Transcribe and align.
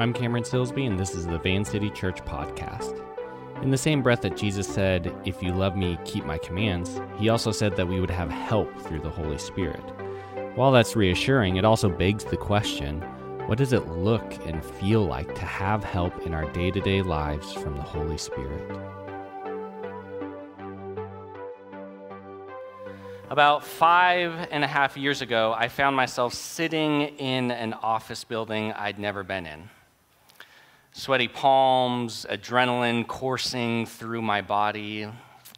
I'm 0.00 0.14
Cameron 0.14 0.44
Silsby, 0.44 0.86
and 0.86 0.98
this 0.98 1.14
is 1.14 1.26
the 1.26 1.36
Van 1.36 1.62
City 1.62 1.90
Church 1.90 2.24
Podcast. 2.24 3.04
In 3.62 3.70
the 3.70 3.76
same 3.76 4.02
breath 4.02 4.22
that 4.22 4.34
Jesus 4.34 4.66
said, 4.66 5.14
If 5.26 5.42
you 5.42 5.52
love 5.52 5.76
me, 5.76 5.98
keep 6.06 6.24
my 6.24 6.38
commands, 6.38 6.98
he 7.18 7.28
also 7.28 7.52
said 7.52 7.76
that 7.76 7.86
we 7.86 8.00
would 8.00 8.10
have 8.10 8.30
help 8.30 8.74
through 8.80 9.00
the 9.00 9.10
Holy 9.10 9.36
Spirit. 9.36 9.82
While 10.54 10.72
that's 10.72 10.96
reassuring, 10.96 11.56
it 11.56 11.66
also 11.66 11.90
begs 11.90 12.24
the 12.24 12.38
question 12.38 13.02
what 13.46 13.58
does 13.58 13.74
it 13.74 13.88
look 13.88 14.46
and 14.46 14.64
feel 14.64 15.04
like 15.04 15.34
to 15.34 15.42
have 15.42 15.84
help 15.84 16.18
in 16.24 16.32
our 16.32 16.50
day 16.52 16.70
to 16.70 16.80
day 16.80 17.02
lives 17.02 17.52
from 17.52 17.76
the 17.76 17.82
Holy 17.82 18.16
Spirit? 18.16 18.70
About 23.28 23.66
five 23.66 24.48
and 24.50 24.64
a 24.64 24.66
half 24.66 24.96
years 24.96 25.20
ago, 25.20 25.54
I 25.54 25.68
found 25.68 25.94
myself 25.94 26.32
sitting 26.32 27.02
in 27.18 27.50
an 27.50 27.74
office 27.74 28.24
building 28.24 28.72
I'd 28.72 28.98
never 28.98 29.22
been 29.22 29.44
in. 29.44 29.68
Sweaty 30.92 31.28
palms, 31.28 32.26
adrenaline 32.28 33.06
coursing 33.06 33.86
through 33.86 34.22
my 34.22 34.40
body. 34.40 35.06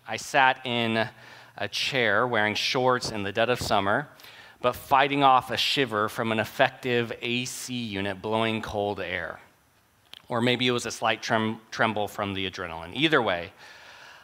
I 0.06 0.16
sat 0.18 0.64
in 0.66 1.08
a 1.56 1.68
chair 1.68 2.26
wearing 2.26 2.54
shorts 2.54 3.10
in 3.10 3.22
the 3.22 3.32
dead 3.32 3.48
of 3.48 3.58
summer, 3.58 4.08
but 4.60 4.76
fighting 4.76 5.22
off 5.22 5.50
a 5.50 5.56
shiver 5.56 6.10
from 6.10 6.32
an 6.32 6.38
effective 6.38 7.12
AC 7.22 7.74
unit 7.74 8.20
blowing 8.20 8.60
cold 8.60 9.00
air. 9.00 9.40
Or 10.28 10.42
maybe 10.42 10.66
it 10.66 10.72
was 10.72 10.84
a 10.84 10.90
slight 10.90 11.22
trem- 11.22 11.60
tremble 11.70 12.08
from 12.08 12.34
the 12.34 12.50
adrenaline. 12.50 12.94
Either 12.94 13.22
way, 13.22 13.52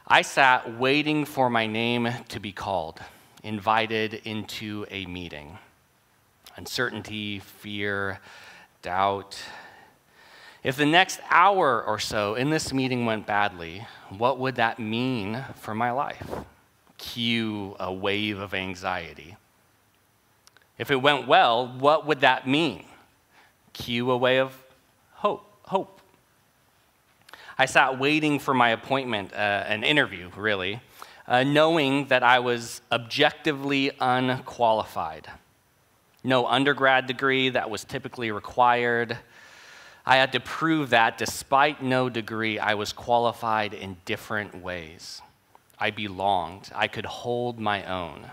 I 0.06 0.20
sat 0.20 0.78
waiting 0.78 1.24
for 1.24 1.48
my 1.48 1.66
name 1.66 2.08
to 2.28 2.38
be 2.38 2.52
called 2.52 3.00
invited 3.42 4.14
into 4.24 4.84
a 4.90 5.06
meeting. 5.06 5.58
Uncertainty, 6.56 7.38
fear, 7.38 8.20
doubt. 8.82 9.40
If 10.68 10.76
the 10.76 10.84
next 10.84 11.20
hour 11.30 11.82
or 11.82 11.98
so 11.98 12.34
in 12.34 12.50
this 12.50 12.74
meeting 12.74 13.06
went 13.06 13.26
badly, 13.26 13.86
what 14.10 14.38
would 14.38 14.56
that 14.56 14.78
mean 14.78 15.42
for 15.54 15.74
my 15.74 15.92
life? 15.92 16.30
Cue 16.98 17.74
a 17.80 17.90
wave 17.90 18.38
of 18.38 18.52
anxiety. 18.52 19.38
If 20.76 20.90
it 20.90 20.96
went 20.96 21.26
well, 21.26 21.68
what 21.78 22.04
would 22.04 22.20
that 22.20 22.46
mean? 22.46 22.84
Cue 23.72 24.10
a 24.10 24.16
way 24.18 24.40
of 24.40 24.62
hope. 25.12 25.50
Hope. 25.62 26.02
I 27.56 27.64
sat 27.64 27.98
waiting 27.98 28.38
for 28.38 28.52
my 28.52 28.68
appointment, 28.68 29.32
uh, 29.32 29.64
an 29.66 29.82
interview, 29.82 30.28
really, 30.36 30.82
uh, 31.26 31.44
knowing 31.44 32.08
that 32.08 32.22
I 32.22 32.40
was 32.40 32.82
objectively 32.92 33.92
unqualified. 34.00 35.28
No 36.22 36.46
undergrad 36.46 37.06
degree 37.06 37.48
that 37.48 37.70
was 37.70 37.84
typically 37.84 38.30
required. 38.30 39.16
I 40.08 40.16
had 40.16 40.32
to 40.32 40.40
prove 40.40 40.88
that 40.88 41.18
despite 41.18 41.82
no 41.82 42.08
degree, 42.08 42.58
I 42.58 42.72
was 42.72 42.94
qualified 42.94 43.74
in 43.74 43.98
different 44.06 44.62
ways. 44.62 45.20
I 45.78 45.90
belonged, 45.90 46.70
I 46.74 46.88
could 46.88 47.04
hold 47.04 47.60
my 47.60 47.84
own. 47.84 48.30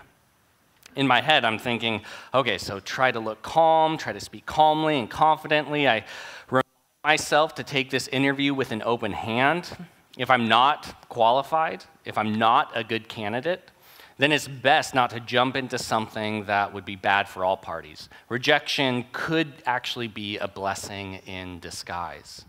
In 0.94 1.06
my 1.06 1.20
head, 1.20 1.44
I'm 1.44 1.58
thinking, 1.58 2.00
okay, 2.32 2.56
so 2.56 2.80
try 2.80 3.10
to 3.10 3.20
look 3.20 3.42
calm, 3.42 3.98
try 3.98 4.14
to 4.14 4.20
speak 4.20 4.46
calmly 4.46 4.98
and 4.98 5.10
confidently. 5.10 5.86
I 5.86 6.06
remind 6.48 6.64
myself 7.04 7.54
to 7.56 7.62
take 7.62 7.90
this 7.90 8.08
interview 8.08 8.54
with 8.54 8.72
an 8.72 8.80
open 8.82 9.12
hand. 9.12 9.76
If 10.16 10.30
I'm 10.30 10.48
not 10.48 11.06
qualified, 11.10 11.84
if 12.06 12.16
I'm 12.16 12.38
not 12.38 12.72
a 12.74 12.84
good 12.84 13.06
candidate, 13.06 13.70
then 14.18 14.32
it's 14.32 14.48
best 14.48 14.94
not 14.94 15.10
to 15.10 15.20
jump 15.20 15.56
into 15.56 15.78
something 15.78 16.44
that 16.46 16.72
would 16.72 16.84
be 16.84 16.96
bad 16.96 17.28
for 17.28 17.44
all 17.44 17.56
parties. 17.56 18.08
Rejection 18.28 19.04
could 19.12 19.52
actually 19.66 20.08
be 20.08 20.38
a 20.38 20.48
blessing 20.48 21.20
in 21.26 21.60
disguise. 21.60 22.44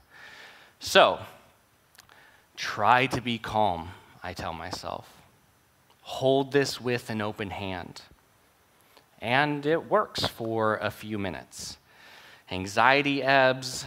So, 0.79 1.19
try 2.55 3.07
to 3.07 3.21
be 3.21 3.37
calm, 3.37 3.89
I 4.23 4.33
tell 4.33 4.53
myself. 4.53 5.11
Hold 6.01 6.53
this 6.53 6.79
with 6.79 7.09
an 7.09 7.21
open 7.21 7.49
hand. 7.49 8.01
And 9.19 9.65
it 9.65 9.89
works 9.89 10.25
for 10.25 10.77
a 10.77 10.91
few 10.91 11.17
minutes. 11.17 11.77
Anxiety 12.49 13.21
ebbs, 13.21 13.83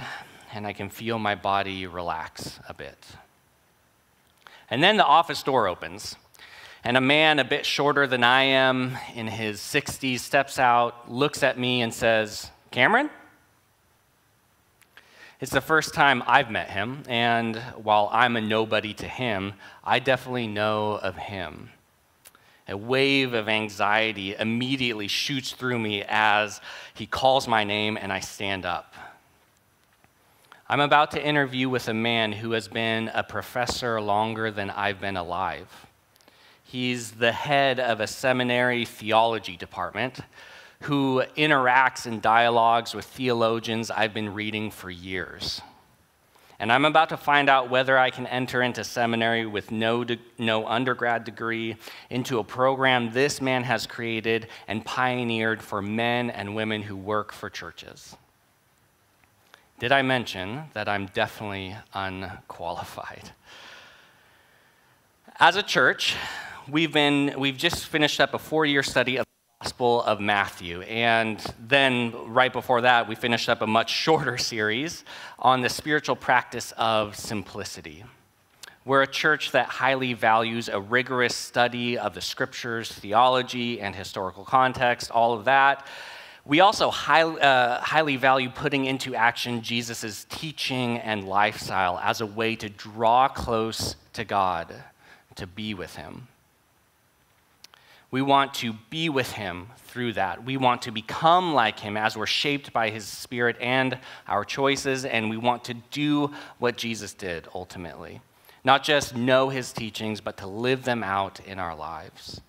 and 0.53 0.67
I 0.67 0.75
can 0.75 0.91
feel 0.91 1.19
my 1.19 1.35
body 1.35 1.87
relax 1.87 2.61
a 2.69 2.75
bit. 2.75 3.07
And 4.69 4.83
then 4.83 4.99
the 4.99 5.05
office 5.05 5.43
door 5.43 5.67
opens, 5.67 6.17
and 6.83 6.97
a 6.97 7.01
man 7.01 7.39
a 7.39 7.45
bit 7.45 7.67
shorter 7.67 8.07
than 8.07 8.25
I 8.25 8.43
am, 8.43 8.97
in 9.15 9.27
his 9.27 9.61
60s, 9.61 10.21
steps 10.21 10.59
out, 10.59 11.11
looks 11.11 11.43
at 11.43 11.59
me, 11.59 11.83
and 11.83 11.93
says, 11.93 12.51
Cameron? 12.71 13.11
It's 15.41 15.53
the 15.53 15.61
first 15.61 15.95
time 15.95 16.23
I've 16.27 16.51
met 16.51 16.71
him, 16.71 17.03
and 17.09 17.57
while 17.83 18.09
I'm 18.13 18.37
a 18.37 18.41
nobody 18.41 18.95
to 18.95 19.09
him, 19.09 19.55
I 19.83 19.99
definitely 19.99 20.47
know 20.47 20.93
of 20.93 21.17
him. 21.17 21.71
A 22.69 22.77
wave 22.77 23.35
of 23.35 23.49
anxiety 23.49 24.35
immediately 24.35 25.09
shoots 25.09 25.53
through 25.53 25.79
me 25.79 26.05
as 26.07 26.61
he 26.95 27.05
calls 27.05 27.49
my 27.49 27.65
name 27.65 27.99
and 28.01 28.13
I 28.13 28.21
stand 28.21 28.65
up. 28.65 28.95
I'm 30.69 30.79
about 30.79 31.11
to 31.13 31.25
interview 31.25 31.69
with 31.69 31.89
a 31.89 31.95
man 31.95 32.31
who 32.31 32.53
has 32.53 32.69
been 32.69 33.09
a 33.09 33.25
professor 33.25 34.01
longer 34.01 34.53
than 34.53 34.71
I've 34.71 35.01
been 35.01 35.17
alive. 35.17 35.87
He's 36.71 37.11
the 37.11 37.33
head 37.33 37.81
of 37.81 37.99
a 37.99 38.07
seminary 38.07 38.85
theology 38.85 39.57
department 39.57 40.21
who 40.83 41.25
interacts 41.37 42.07
and 42.07 42.23
dialogues 42.23 42.95
with 42.95 43.07
theologians 43.07 43.91
I've 43.91 44.15
been 44.15 44.33
reading 44.35 44.71
for 44.71 44.89
years. 44.89 45.63
And 46.61 46.71
I'm 46.71 46.85
about 46.85 47.09
to 47.09 47.17
find 47.17 47.51
out 47.51 47.71
whether 47.71 47.99
I 47.99 48.11
can 48.11 48.25
enter 48.29 48.63
into 48.63 48.85
seminary 48.85 49.47
with 49.47 49.73
no, 49.73 50.05
de- 50.05 50.21
no 50.39 50.65
undergrad 50.65 51.25
degree 51.25 51.75
into 52.09 52.39
a 52.39 52.45
program 52.45 53.11
this 53.11 53.41
man 53.41 53.65
has 53.65 53.85
created 53.85 54.47
and 54.69 54.85
pioneered 54.85 55.61
for 55.61 55.83
men 55.83 56.31
and 56.31 56.55
women 56.55 56.83
who 56.83 56.95
work 56.95 57.33
for 57.33 57.51
churches. 57.51 58.17
Did 59.81 59.91
I 59.91 60.03
mention 60.03 60.67
that 60.75 60.89
I'm 60.89 61.07
definitely 61.07 61.75
unqualified? 61.95 63.33
As 65.41 65.57
a 65.57 65.65
church, 65.65 66.15
we've, 66.71 66.93
been, 66.93 67.35
we've 67.39 67.57
just 67.57 67.87
finished 67.87 68.21
up 68.21 68.35
a 68.35 68.39
four 68.39 68.65
year 68.65 68.83
study 68.83 69.17
of 69.17 69.27
the 69.27 69.65
Gospel 69.65 70.03
of 70.03 70.21
Matthew. 70.21 70.83
And 70.83 71.39
then, 71.59 72.13
right 72.33 72.53
before 72.53 72.83
that, 72.83 73.09
we 73.09 73.15
finished 73.15 73.49
up 73.49 73.63
a 73.63 73.67
much 73.67 73.91
shorter 73.91 74.39
series 74.53 75.05
on 75.39 75.61
the 75.61 75.69
spiritual 75.69 76.17
practice 76.17 76.73
of 76.77 77.17
simplicity. 77.17 78.05
We're 78.85 79.03
a 79.03 79.07
church 79.07 79.53
that 79.53 79.67
highly 79.67 80.15
values 80.15 80.69
a 80.69 80.81
rigorous 80.81 81.37
study 81.37 81.99
of 81.99 82.15
the 82.15 82.21
scriptures, 82.21 82.91
theology, 82.91 83.81
and 83.81 83.95
historical 83.95 84.45
context, 84.45 85.11
all 85.11 85.35
of 85.35 85.45
that. 85.45 85.87
We 86.47 86.61
also 86.61 86.91
high, 86.91 87.23
uh, 87.23 87.81
highly 87.81 88.17
value 88.17 88.49
putting 88.49 88.87
into 88.87 89.15
action 89.15 89.61
Jesus' 89.61 90.27
teaching 90.31 90.99
and 90.99 91.29
lifestyle 91.29 92.01
as 92.03 92.23
a 92.23 92.27
way 92.27 92.57
to 92.57 92.71
draw 92.71 93.29
close 93.29 93.97
to 94.15 94.25
God, 94.25 94.75
to 95.35 95.47
be 95.47 95.75
with 95.75 95.97
Him. 95.97 96.29
We 98.11 98.23
want 98.23 98.55
to 98.55 98.73
be 98.91 99.09
with 99.09 99.33
Him 99.33 99.69
through 99.87 100.15
that. 100.15 100.45
We 100.45 100.57
want 100.57 100.83
to 100.83 100.91
become 100.91 101.55
like 101.55 101.79
Him 101.79 101.97
as 101.97 102.17
we're 102.17 102.27
shaped 102.27 102.73
by 102.73 102.91
His 102.91 103.07
Spirit 103.07 103.57
and 103.61 103.99
our 104.27 104.45
choices, 104.45 105.05
and 105.05 105.31
we 105.31 105.37
want 105.37 105.65
to 105.65 105.75
do 105.75 106.33
what 106.59 106.77
Jesus 106.77 107.15
did 107.15 107.47
ultimately. 107.55 108.21
Not 108.65 108.83
just 108.83 109.15
know 109.15 109.49
His 109.49 109.73
teachings, 109.73 110.21
but 110.21 110.37
to 110.39 110.47
live 110.47 110.83
them 110.83 111.05
out 111.05 111.41
in 111.47 111.59
our 111.59 111.75
lives. 111.75 112.41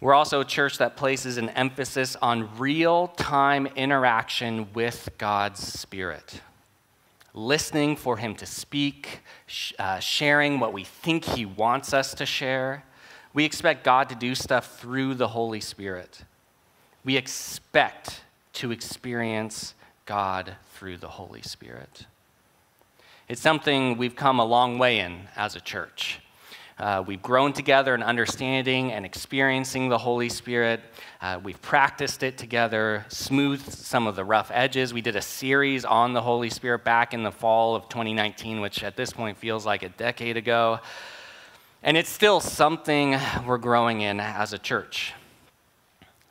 We're 0.00 0.14
also 0.14 0.40
a 0.40 0.44
church 0.44 0.78
that 0.78 0.96
places 0.96 1.36
an 1.36 1.50
emphasis 1.50 2.16
on 2.16 2.58
real 2.58 3.08
time 3.08 3.66
interaction 3.76 4.72
with 4.72 5.10
God's 5.18 5.60
Spirit. 5.60 6.40
Listening 7.32 7.96
for 7.96 8.16
Him 8.16 8.34
to 8.36 8.46
speak, 8.46 9.20
uh, 9.78 10.00
sharing 10.00 10.58
what 10.58 10.72
we 10.72 10.84
think 10.84 11.24
He 11.24 11.46
wants 11.46 11.92
us 11.94 12.14
to 12.14 12.26
share. 12.26 12.84
We 13.32 13.44
expect 13.44 13.84
God 13.84 14.08
to 14.08 14.14
do 14.16 14.34
stuff 14.34 14.78
through 14.80 15.14
the 15.14 15.28
Holy 15.28 15.60
Spirit. 15.60 16.24
We 17.04 17.16
expect 17.16 18.22
to 18.54 18.72
experience 18.72 19.74
God 20.04 20.56
through 20.74 20.96
the 20.96 21.08
Holy 21.08 21.42
Spirit. 21.42 22.06
It's 23.28 23.40
something 23.40 23.96
we've 23.96 24.16
come 24.16 24.40
a 24.40 24.44
long 24.44 24.78
way 24.78 24.98
in 24.98 25.28
as 25.36 25.54
a 25.54 25.60
church. 25.60 26.18
Uh, 26.80 27.04
we've 27.06 27.22
grown 27.22 27.52
together 27.52 27.94
in 27.94 28.02
understanding 28.02 28.90
and 28.90 29.04
experiencing 29.06 29.88
the 29.88 29.98
Holy 29.98 30.28
Spirit. 30.28 30.80
Uh, 31.20 31.38
we've 31.40 31.60
practiced 31.62 32.22
it 32.24 32.36
together, 32.36 33.04
smoothed 33.08 33.70
some 33.70 34.06
of 34.06 34.16
the 34.16 34.24
rough 34.24 34.50
edges. 34.52 34.92
We 34.92 35.02
did 35.02 35.14
a 35.14 35.22
series 35.22 35.84
on 35.84 36.14
the 36.14 36.22
Holy 36.22 36.50
Spirit 36.50 36.82
back 36.82 37.14
in 37.14 37.22
the 37.22 37.30
fall 37.30 37.76
of 37.76 37.88
2019, 37.90 38.60
which 38.60 38.82
at 38.82 38.96
this 38.96 39.12
point 39.12 39.36
feels 39.38 39.64
like 39.64 39.84
a 39.84 39.90
decade 39.90 40.36
ago. 40.36 40.80
And 41.82 41.96
it's 41.96 42.10
still 42.10 42.40
something 42.40 43.16
we're 43.46 43.56
growing 43.56 44.02
in 44.02 44.20
as 44.20 44.52
a 44.52 44.58
church. 44.58 45.14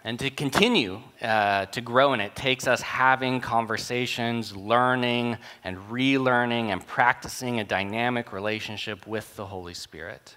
And 0.04 0.20
to 0.20 0.30
continue 0.30 1.02
uh, 1.24 1.66
to 1.66 1.82
grow 1.82 2.14
in 2.14 2.22
it 2.22 2.36
takes 2.36 2.68
us 2.68 2.82
having 2.82 3.42
conversations, 3.42 4.56
learning 4.56 5.38
and 5.64 5.78
relearning, 5.90 6.70
and 6.70 6.86
practicing 6.86 7.60
a 7.60 7.64
dynamic 7.64 8.32
relationship 8.32 9.08
with 9.08 9.36
the 9.36 9.48
Holy 9.48 9.74
Spirit. 9.74 10.36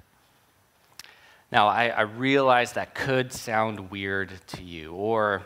Now, 1.52 1.68
I, 1.68 1.88
I 1.88 2.00
realize 2.02 2.72
that 2.72 2.94
could 2.94 3.34
sound 3.34 3.90
weird 3.90 4.32
to 4.48 4.62
you, 4.62 4.92
or 4.92 5.42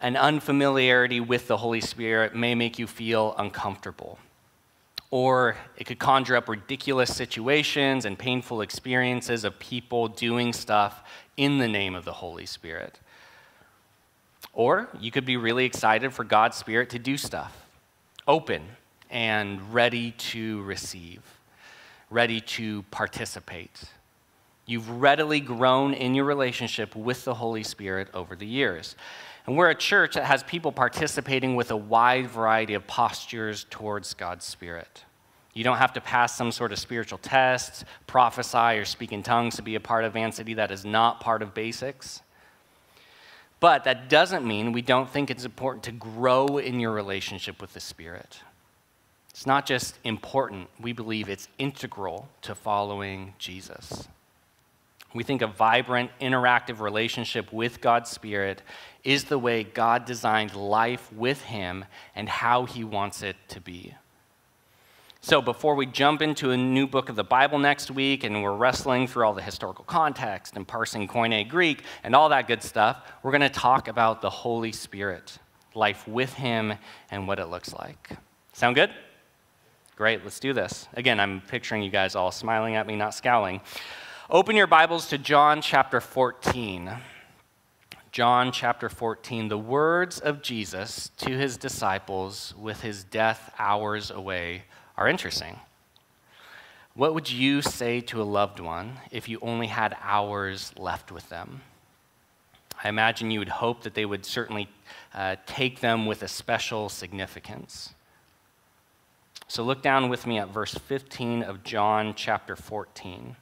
an 0.00 0.16
unfamiliarity 0.16 1.20
with 1.20 1.46
the 1.46 1.56
Holy 1.56 1.80
Spirit 1.80 2.34
may 2.34 2.56
make 2.56 2.80
you 2.80 2.88
feel 2.88 3.36
uncomfortable. 3.38 4.18
Or 5.10 5.56
it 5.76 5.84
could 5.84 5.98
conjure 5.98 6.36
up 6.36 6.48
ridiculous 6.48 7.14
situations 7.14 8.04
and 8.04 8.18
painful 8.18 8.60
experiences 8.60 9.44
of 9.44 9.58
people 9.58 10.08
doing 10.08 10.52
stuff 10.52 11.02
in 11.36 11.58
the 11.58 11.68
name 11.68 11.94
of 11.94 12.04
the 12.04 12.12
Holy 12.12 12.44
Spirit. 12.44 13.00
Or 14.52 14.88
you 15.00 15.10
could 15.10 15.24
be 15.24 15.36
really 15.36 15.64
excited 15.64 16.12
for 16.12 16.24
God's 16.24 16.56
Spirit 16.56 16.90
to 16.90 16.98
do 16.98 17.16
stuff, 17.16 17.64
open 18.26 18.62
and 19.10 19.72
ready 19.72 20.10
to 20.12 20.62
receive, 20.62 21.22
ready 22.10 22.40
to 22.40 22.82
participate. 22.90 23.84
You've 24.66 25.00
readily 25.00 25.40
grown 25.40 25.94
in 25.94 26.14
your 26.14 26.26
relationship 26.26 26.94
with 26.94 27.24
the 27.24 27.34
Holy 27.34 27.62
Spirit 27.62 28.08
over 28.12 28.36
the 28.36 28.46
years. 28.46 28.96
And 29.48 29.56
we're 29.56 29.70
a 29.70 29.74
church 29.74 30.12
that 30.16 30.26
has 30.26 30.42
people 30.42 30.70
participating 30.72 31.56
with 31.56 31.70
a 31.70 31.76
wide 31.76 32.26
variety 32.26 32.74
of 32.74 32.86
postures 32.86 33.64
towards 33.70 34.12
God's 34.12 34.44
Spirit. 34.44 35.04
You 35.54 35.64
don't 35.64 35.78
have 35.78 35.94
to 35.94 36.02
pass 36.02 36.36
some 36.36 36.52
sort 36.52 36.70
of 36.70 36.78
spiritual 36.78 37.16
test, 37.16 37.86
prophesy, 38.06 38.78
or 38.78 38.84
speak 38.84 39.10
in 39.10 39.22
tongues 39.22 39.56
to 39.56 39.62
be 39.62 39.74
a 39.74 39.80
part 39.80 40.04
of 40.04 40.12
Van 40.12 40.32
City. 40.32 40.52
That 40.52 40.70
is 40.70 40.84
not 40.84 41.20
part 41.20 41.40
of 41.40 41.54
basics. 41.54 42.20
But 43.58 43.84
that 43.84 44.10
doesn't 44.10 44.46
mean 44.46 44.72
we 44.72 44.82
don't 44.82 45.08
think 45.08 45.30
it's 45.30 45.46
important 45.46 45.82
to 45.84 45.92
grow 45.92 46.58
in 46.58 46.78
your 46.78 46.92
relationship 46.92 47.58
with 47.58 47.72
the 47.72 47.80
Spirit. 47.80 48.40
It's 49.30 49.46
not 49.46 49.64
just 49.64 49.98
important, 50.04 50.68
we 50.78 50.92
believe 50.92 51.30
it's 51.30 51.48
integral 51.56 52.28
to 52.42 52.54
following 52.54 53.32
Jesus. 53.38 54.08
We 55.14 55.24
think 55.24 55.40
a 55.40 55.46
vibrant, 55.46 56.10
interactive 56.20 56.80
relationship 56.80 57.50
with 57.52 57.80
God's 57.80 58.10
Spirit 58.10 58.60
is 59.08 59.24
the 59.24 59.38
way 59.38 59.64
God 59.64 60.04
designed 60.04 60.54
life 60.54 61.10
with 61.14 61.40
Him 61.44 61.86
and 62.14 62.28
how 62.28 62.66
He 62.66 62.84
wants 62.84 63.22
it 63.22 63.36
to 63.48 63.58
be. 63.58 63.94
So, 65.22 65.40
before 65.40 65.76
we 65.76 65.86
jump 65.86 66.20
into 66.20 66.50
a 66.50 66.58
new 66.58 66.86
book 66.86 67.08
of 67.08 67.16
the 67.16 67.24
Bible 67.24 67.58
next 67.58 67.90
week 67.90 68.22
and 68.22 68.42
we're 68.42 68.54
wrestling 68.54 69.06
through 69.06 69.24
all 69.24 69.32
the 69.32 69.40
historical 69.40 69.86
context 69.86 70.56
and 70.56 70.68
parsing 70.68 71.08
Koine 71.08 71.48
Greek 71.48 71.84
and 72.04 72.14
all 72.14 72.28
that 72.28 72.46
good 72.46 72.62
stuff, 72.62 73.00
we're 73.22 73.30
going 73.30 73.40
to 73.40 73.48
talk 73.48 73.88
about 73.88 74.20
the 74.20 74.28
Holy 74.28 74.72
Spirit, 74.72 75.38
life 75.74 76.06
with 76.06 76.34
Him, 76.34 76.74
and 77.10 77.26
what 77.26 77.38
it 77.38 77.46
looks 77.46 77.72
like. 77.72 78.10
Sound 78.52 78.76
good? 78.76 78.90
Great, 79.96 80.22
let's 80.22 80.38
do 80.38 80.52
this. 80.52 80.86
Again, 80.92 81.18
I'm 81.18 81.40
picturing 81.40 81.82
you 81.82 81.90
guys 81.90 82.14
all 82.14 82.30
smiling 82.30 82.76
at 82.76 82.86
me, 82.86 82.94
not 82.94 83.14
scowling. 83.14 83.62
Open 84.28 84.54
your 84.54 84.66
Bibles 84.66 85.08
to 85.08 85.16
John 85.16 85.62
chapter 85.62 85.98
14. 85.98 86.90
John 88.10 88.52
chapter 88.52 88.88
14, 88.88 89.48
the 89.48 89.58
words 89.58 90.18
of 90.18 90.40
Jesus 90.40 91.10
to 91.18 91.30
his 91.30 91.56
disciples 91.58 92.54
with 92.58 92.80
his 92.80 93.04
death 93.04 93.52
hours 93.58 94.10
away 94.10 94.64
are 94.96 95.08
interesting. 95.08 95.60
What 96.94 97.14
would 97.14 97.30
you 97.30 97.60
say 97.60 98.00
to 98.02 98.22
a 98.22 98.24
loved 98.24 98.60
one 98.60 98.94
if 99.10 99.28
you 99.28 99.38
only 99.42 99.66
had 99.66 99.96
hours 100.02 100.72
left 100.78 101.12
with 101.12 101.28
them? 101.28 101.60
I 102.82 102.88
imagine 102.88 103.30
you 103.30 103.40
would 103.40 103.48
hope 103.48 103.82
that 103.82 103.94
they 103.94 104.06
would 104.06 104.24
certainly 104.24 104.68
uh, 105.14 105.36
take 105.46 105.80
them 105.80 106.06
with 106.06 106.22
a 106.22 106.28
special 106.28 106.88
significance. 106.88 107.94
So 109.48 109.62
look 109.62 109.82
down 109.82 110.08
with 110.08 110.26
me 110.26 110.38
at 110.38 110.48
verse 110.48 110.74
15 110.74 111.42
of 111.42 111.62
John 111.62 112.14
chapter 112.14 112.56
14. 112.56 113.36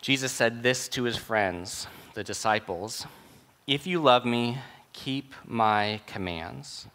Jesus 0.00 0.32
said 0.32 0.62
this 0.62 0.88
to 0.88 1.04
his 1.04 1.16
friends, 1.16 1.86
the 2.14 2.24
disciples 2.24 3.06
If 3.66 3.86
you 3.86 4.00
love 4.02 4.24
me, 4.24 4.58
keep 4.92 5.34
my 5.46 6.00
commands. 6.06 6.86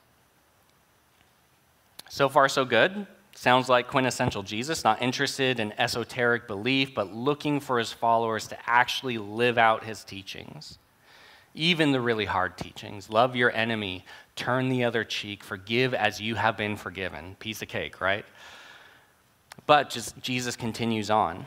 So 2.10 2.28
far, 2.28 2.50
so 2.50 2.66
good. 2.66 3.08
Sounds 3.34 3.70
like 3.70 3.88
quintessential 3.88 4.44
Jesus, 4.44 4.84
not 4.84 5.02
interested 5.02 5.60
in 5.60 5.72
esoteric 5.80 6.48
belief, 6.48 6.96
but 6.96 7.14
looking 7.14 7.60
for 7.60 7.78
his 7.78 7.94
followers 7.94 8.48
to 8.48 8.58
actually 8.68 9.18
live 9.18 9.58
out 9.58 9.84
his 9.84 10.04
teachings. 10.04 10.80
Even 11.54 11.92
the 11.92 12.02
really 12.02 12.26
hard 12.26 12.58
teachings. 12.58 13.10
Love 13.10 13.36
your 13.36 13.52
enemy, 13.52 14.04
turn 14.36 14.70
the 14.70 14.84
other 14.84 15.04
cheek, 15.04 15.44
forgive 15.44 15.94
as 15.94 16.20
you 16.20 16.36
have 16.36 16.58
been 16.58 16.76
forgiven. 16.76 17.36
Piece 17.40 17.62
of 17.62 17.68
cake, 17.68 18.02
right? 18.02 18.26
But 19.68 19.90
just 19.90 20.20
Jesus 20.22 20.56
continues 20.56 21.10
on. 21.10 21.46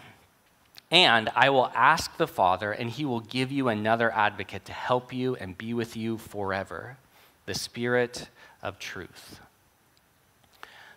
And 0.91 1.29
I 1.37 1.51
will 1.51 1.71
ask 1.75 2.17
the 2.17 2.27
Father, 2.27 2.73
and 2.73 2.91
he 2.91 3.05
will 3.05 3.21
give 3.21 3.53
you 3.53 3.69
another 3.69 4.11
advocate 4.13 4.65
to 4.65 4.73
help 4.73 5.13
you 5.13 5.37
and 5.37 5.57
be 5.57 5.73
with 5.73 5.97
you 5.97 6.19
forever 6.19 6.97
the 7.47 7.55
Spirit 7.55 8.29
of 8.63 8.79
truth. 8.79 9.41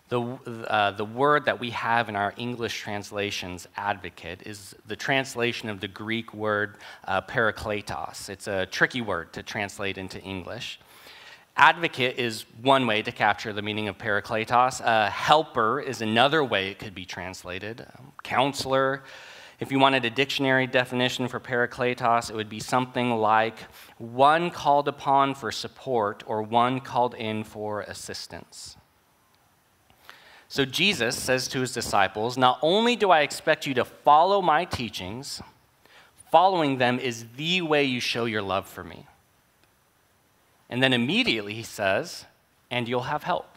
The, 0.08 0.20
uh, 0.20 0.90
the 0.92 1.04
word 1.04 1.46
that 1.46 1.58
we 1.58 1.70
have 1.70 2.08
in 2.08 2.16
our 2.16 2.34
English 2.36 2.78
translations, 2.80 3.66
advocate, 3.76 4.42
is 4.44 4.74
the 4.86 4.96
translation 4.96 5.68
of 5.68 5.80
the 5.80 5.88
Greek 5.88 6.34
word 6.34 6.76
uh, 7.06 7.22
parakletos. 7.22 8.28
It's 8.28 8.46
a 8.46 8.66
tricky 8.66 9.00
word 9.00 9.32
to 9.32 9.42
translate 9.42 9.96
into 9.96 10.20
English. 10.20 10.78
Advocate 11.56 12.18
is 12.18 12.44
one 12.62 12.86
way 12.86 13.00
to 13.00 13.12
capture 13.12 13.52
the 13.52 13.62
meaning 13.62 13.88
of 13.88 13.96
parakletos. 13.96 14.84
Uh, 14.84 15.08
helper 15.08 15.80
is 15.80 16.02
another 16.02 16.44
way 16.44 16.68
it 16.68 16.78
could 16.78 16.94
be 16.94 17.04
translated. 17.04 17.80
Um, 17.80 18.12
counselor. 18.22 19.04
If 19.60 19.70
you 19.70 19.78
wanted 19.78 20.04
a 20.04 20.10
dictionary 20.10 20.66
definition 20.66 21.28
for 21.28 21.38
parakletos, 21.38 22.30
it 22.30 22.36
would 22.36 22.48
be 22.48 22.60
something 22.60 23.12
like 23.12 23.58
one 23.98 24.50
called 24.50 24.88
upon 24.88 25.34
for 25.34 25.52
support 25.52 26.24
or 26.26 26.42
one 26.42 26.80
called 26.80 27.14
in 27.14 27.44
for 27.44 27.82
assistance. 27.82 28.76
So 30.48 30.64
Jesus 30.64 31.16
says 31.16 31.48
to 31.48 31.60
his 31.60 31.72
disciples, 31.72 32.36
Not 32.36 32.58
only 32.62 32.96
do 32.96 33.10
I 33.10 33.20
expect 33.20 33.66
you 33.66 33.74
to 33.74 33.84
follow 33.84 34.42
my 34.42 34.64
teachings, 34.64 35.40
following 36.30 36.78
them 36.78 36.98
is 36.98 37.26
the 37.36 37.62
way 37.62 37.84
you 37.84 38.00
show 38.00 38.24
your 38.24 38.42
love 38.42 38.68
for 38.68 38.84
me. 38.84 39.06
And 40.68 40.82
then 40.82 40.92
immediately 40.92 41.54
he 41.54 41.62
says, 41.62 42.24
And 42.70 42.88
you'll 42.88 43.02
have 43.02 43.22
help. 43.22 43.53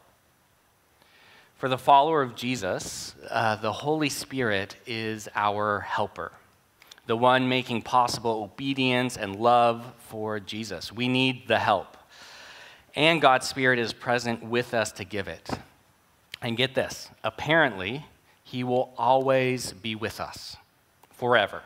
For 1.57 1.69
the 1.69 1.77
follower 1.77 2.21
of 2.21 2.35
Jesus, 2.35 3.15
uh, 3.31 3.55
the 3.55 3.71
Holy 3.71 4.09
Spirit 4.09 4.75
is 4.85 5.27
our 5.33 5.79
helper, 5.79 6.31
the 7.07 7.17
one 7.17 7.49
making 7.49 7.81
possible 7.81 8.43
obedience 8.43 9.17
and 9.17 9.35
love 9.35 9.83
for 9.97 10.39
Jesus. 10.39 10.91
We 10.91 11.07
need 11.07 11.47
the 11.47 11.57
help. 11.57 11.97
And 12.95 13.19
God's 13.19 13.47
Spirit 13.47 13.79
is 13.79 13.91
present 13.91 14.43
with 14.43 14.75
us 14.75 14.91
to 14.93 15.03
give 15.03 15.27
it. 15.27 15.49
And 16.43 16.55
get 16.55 16.75
this 16.75 17.09
apparently, 17.23 18.05
he 18.43 18.63
will 18.63 18.93
always 18.95 19.71
be 19.71 19.95
with 19.95 20.19
us 20.19 20.57
forever. 21.09 21.63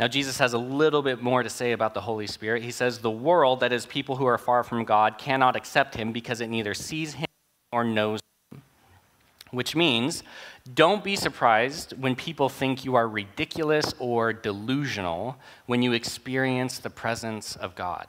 Now, 0.00 0.08
Jesus 0.08 0.38
has 0.38 0.52
a 0.52 0.58
little 0.58 1.02
bit 1.02 1.22
more 1.22 1.44
to 1.44 1.48
say 1.48 1.70
about 1.70 1.94
the 1.94 2.00
Holy 2.00 2.26
Spirit. 2.26 2.64
He 2.64 2.72
says, 2.72 2.98
The 2.98 3.10
world, 3.12 3.60
that 3.60 3.72
is, 3.72 3.86
people 3.86 4.16
who 4.16 4.26
are 4.26 4.38
far 4.38 4.64
from 4.64 4.82
God, 4.82 5.16
cannot 5.18 5.54
accept 5.54 5.94
him 5.94 6.10
because 6.10 6.40
it 6.40 6.48
neither 6.48 6.74
sees 6.74 7.14
him 7.14 7.26
or 7.74 7.82
knows. 7.82 8.20
Which 9.50 9.74
means, 9.74 10.22
don't 10.74 11.02
be 11.02 11.16
surprised 11.16 11.92
when 12.00 12.14
people 12.14 12.48
think 12.48 12.84
you 12.84 12.94
are 12.94 13.08
ridiculous 13.08 13.92
or 13.98 14.32
delusional 14.32 15.36
when 15.66 15.82
you 15.82 15.92
experience 15.92 16.78
the 16.78 16.90
presence 16.90 17.56
of 17.56 17.74
God. 17.74 18.06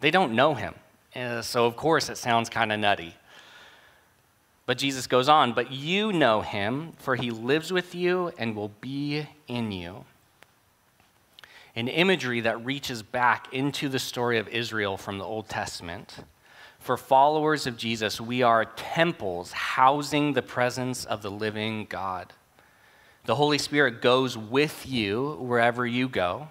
They 0.00 0.12
don't 0.12 0.34
know 0.34 0.54
him. 0.54 0.74
Uh, 1.14 1.42
so, 1.42 1.66
of 1.66 1.76
course, 1.76 2.08
it 2.08 2.18
sounds 2.18 2.48
kind 2.48 2.72
of 2.72 2.78
nutty. 2.78 3.14
But 4.66 4.78
Jesus 4.78 5.06
goes 5.06 5.28
on, 5.28 5.52
but 5.52 5.72
you 5.72 6.12
know 6.12 6.40
him, 6.40 6.92
for 6.98 7.16
he 7.16 7.30
lives 7.30 7.72
with 7.72 7.94
you 7.94 8.32
and 8.38 8.56
will 8.56 8.72
be 8.80 9.26
in 9.48 9.72
you. 9.72 10.04
An 11.76 11.88
imagery 11.88 12.40
that 12.40 12.64
reaches 12.64 13.02
back 13.02 13.52
into 13.52 13.88
the 13.88 13.98
story 13.98 14.38
of 14.38 14.48
Israel 14.48 14.96
from 14.96 15.18
the 15.18 15.24
Old 15.24 15.48
Testament. 15.48 16.24
For 16.84 16.98
followers 16.98 17.66
of 17.66 17.78
Jesus, 17.78 18.20
we 18.20 18.42
are 18.42 18.66
temples 18.66 19.52
housing 19.52 20.34
the 20.34 20.42
presence 20.42 21.06
of 21.06 21.22
the 21.22 21.30
living 21.30 21.86
God. 21.88 22.30
The 23.24 23.36
Holy 23.36 23.56
Spirit 23.56 24.02
goes 24.02 24.36
with 24.36 24.86
you 24.86 25.38
wherever 25.40 25.86
you 25.86 26.10
go, 26.10 26.48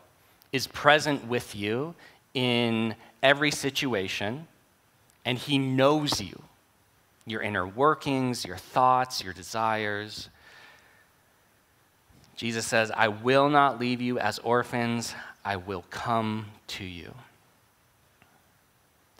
is 0.51 0.65
present 0.65 1.27
with 1.27 1.55
you 1.55 1.93
in 2.33 2.95
every 3.21 3.51
situation, 3.51 4.47
and 5.23 5.37
he 5.37 5.59
knows 5.59 6.19
you 6.19 6.41
your 7.27 7.43
inner 7.43 7.67
workings, 7.67 8.43
your 8.43 8.57
thoughts, 8.57 9.23
your 9.23 9.33
desires. 9.33 10.29
Jesus 12.35 12.65
says, 12.65 12.89
I 12.89 13.09
will 13.09 13.49
not 13.49 13.79
leave 13.79 14.01
you 14.01 14.17
as 14.17 14.39
orphans, 14.39 15.13
I 15.45 15.57
will 15.57 15.85
come 15.91 16.47
to 16.69 16.83
you. 16.83 17.13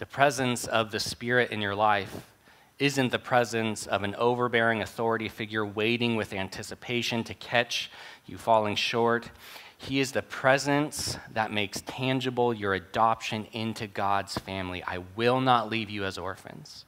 The 0.03 0.07
presence 0.07 0.67
of 0.67 0.91
the 0.91 0.99
Spirit 0.99 1.51
in 1.51 1.61
your 1.61 1.75
life 1.75 2.29
isn't 2.77 3.13
the 3.13 3.19
presence 3.19 3.87
of 3.87 4.03
an 4.03 4.15
overbearing 4.15 4.81
authority 4.81 5.29
figure 5.29 5.65
waiting 5.65 6.17
with 6.17 6.33
anticipation 6.33 7.23
to 7.23 7.33
catch 7.33 7.89
you 8.25 8.37
falling 8.37 8.75
short. 8.75 9.29
He 9.77 10.01
is 10.01 10.11
the 10.11 10.21
presence 10.21 11.17
that 11.31 11.53
makes 11.53 11.83
tangible 11.85 12.53
your 12.53 12.73
adoption 12.73 13.47
into 13.53 13.87
God's 13.87 14.37
family. 14.37 14.83
I 14.83 14.99
will 15.15 15.39
not 15.39 15.69
leave 15.69 15.89
you 15.89 16.03
as 16.03 16.17
orphans. 16.17 16.83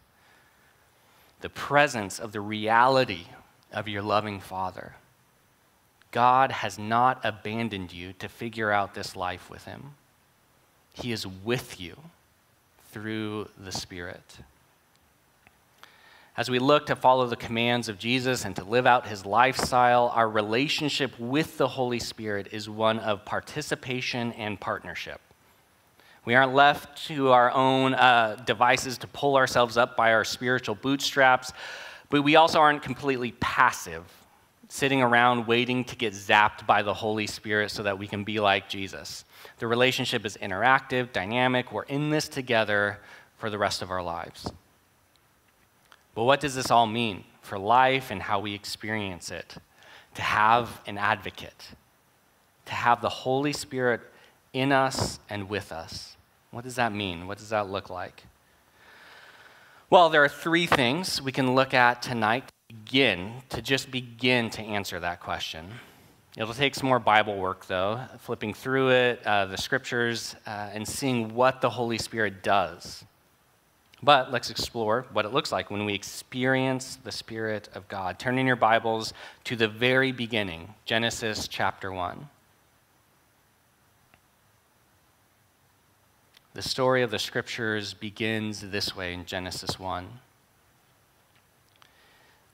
The 1.40 1.48
presence 1.48 2.20
of 2.20 2.34
the 2.34 2.42
reality 2.42 3.28
of 3.72 3.88
your 3.88 4.02
loving 4.02 4.42
Father. 4.42 4.96
God 6.12 6.52
has 6.52 6.78
not 6.78 7.22
abandoned 7.24 7.94
you 7.94 8.12
to 8.20 8.28
figure 8.28 8.72
out 8.72 8.94
this 8.94 9.16
life 9.16 9.50
with 9.50 9.64
Him. 9.64 9.92
He 10.92 11.14
is 11.14 11.26
with 11.26 11.80
you 11.80 11.96
through 12.96 13.46
the 13.58 13.74
Spirit. 13.74 14.38
As 16.38 16.50
we 16.50 16.60
look 16.60 16.86
to 16.86 16.96
follow 16.96 17.28
the 17.28 17.36
commands 17.36 17.90
of 17.90 18.00
Jesus 18.00 18.46
and 18.46 18.56
to 18.56 18.64
live 18.64 18.88
out 18.88 19.06
his 19.06 19.26
lifestyle, 19.26 20.14
our 20.16 20.30
relationship 20.30 21.20
with 21.20 21.58
the 21.58 21.68
Holy 21.68 22.00
Spirit 22.00 22.48
is 22.54 22.70
one 22.70 23.00
of 23.00 23.26
participation 23.26 24.32
and 24.32 24.58
partnership. 24.62 25.20
We 26.24 26.36
aren't 26.36 26.54
left 26.54 27.06
to 27.08 27.34
our 27.34 27.52
own 27.52 27.96
uh, 27.96 28.42
devices 28.46 28.98
to 29.00 29.08
pull 29.08 29.36
ourselves 29.36 29.76
up 29.76 29.98
by 29.98 30.14
our 30.14 30.24
spiritual 30.24 30.76
bootstraps, 30.76 31.52
but 32.10 32.22
we 32.22 32.38
also 32.38 32.62
aren't 32.62 32.82
completely 32.82 33.34
passive, 33.42 34.06
sitting 34.68 35.02
around 35.02 35.48
waiting 35.48 35.84
to 35.86 35.96
get 35.96 36.14
zapped 36.14 36.66
by 36.66 36.82
the 36.82 36.94
Holy 36.94 37.28
Spirit 37.28 37.72
so 37.72 37.84
that 37.84 37.98
we 37.98 38.08
can 38.08 38.24
be 38.24 38.40
like 38.40 38.68
Jesus. 38.68 39.26
The 39.60 39.68
relationship 39.68 40.26
is 40.26 40.38
interactive, 40.38 41.12
dynamic. 41.12 41.72
We're 41.72 41.84
in 41.84 42.10
this 42.10 42.28
together 42.28 43.00
for 43.38 43.50
the 43.50 43.58
rest 43.58 43.82
of 43.82 43.92
our 43.92 44.02
lives. 44.02 44.52
But 46.16 46.24
what 46.24 46.40
does 46.40 46.56
this 46.56 46.72
all 46.72 46.88
mean 46.88 47.26
for 47.42 47.60
life 47.60 48.10
and 48.10 48.22
how 48.22 48.40
we 48.40 48.54
experience 48.54 49.32
it? 49.32 49.56
To 50.16 50.22
have 50.22 50.82
an 50.88 50.98
advocate, 50.98 51.72
to 52.66 52.74
have 52.74 53.02
the 53.02 53.10
Holy 53.10 53.52
Spirit 53.52 54.02
in 54.54 54.72
us 54.72 55.20
and 55.30 55.50
with 55.50 55.72
us. 55.72 56.16
What 56.52 56.64
does 56.64 56.76
that 56.76 56.94
mean? 56.94 57.28
What 57.28 57.38
does 57.38 57.50
that 57.50 57.70
look 57.70 57.90
like? 57.90 58.24
Well, 59.90 60.10
there 60.10 60.24
are 60.24 60.30
three 60.30 60.66
things 60.66 61.22
we 61.22 61.34
can 61.34 61.54
look 61.54 61.74
at 61.74 62.02
tonight 62.02 62.48
to 62.48 62.54
begin, 62.68 63.34
to 63.50 63.62
just 63.62 63.92
begin 63.92 64.50
to 64.52 64.62
answer 64.62 65.00
that 65.00 65.22
question. 65.22 65.70
It'll 66.38 66.54
take 66.54 66.76
some 66.76 66.90
more 66.90 67.00
Bible 67.00 67.38
work, 67.38 67.66
though, 67.68 68.02
flipping 68.20 68.54
through 68.54 68.90
it, 68.90 69.26
uh, 69.26 69.46
the 69.46 69.58
scriptures, 69.58 70.36
uh, 70.46 70.70
and 70.74 70.88
seeing 70.88 71.34
what 71.34 71.62
the 71.62 71.70
Holy 71.70 71.98
Spirit 71.98 72.44
does 72.44 73.06
but 74.06 74.32
let's 74.32 74.52
explore 74.52 75.08
what 75.12 75.26
it 75.26 75.34
looks 75.34 75.52
like 75.52 75.72
when 75.72 75.84
we 75.84 75.94
experience 75.96 76.98
the 77.04 77.12
Spirit 77.12 77.70
of 77.74 77.88
God. 77.88 78.20
Turn 78.20 78.38
in 78.38 78.46
your 78.46 78.56
Bibles 78.56 79.14
to 79.46 79.56
the 79.56 79.68
very 79.68 80.12
beginning, 80.12 80.76
Genesis 80.86 81.48
chapter 81.48 81.92
1. 81.92 82.30
The 86.54 86.62
story 86.62 87.02
of 87.02 87.10
the 87.10 87.18
scriptures 87.20 87.96
begins 87.96 88.62
this 88.62 88.96
way 88.96 89.12
in 89.12 89.26
Genesis 89.26 89.80
1. 89.80 90.08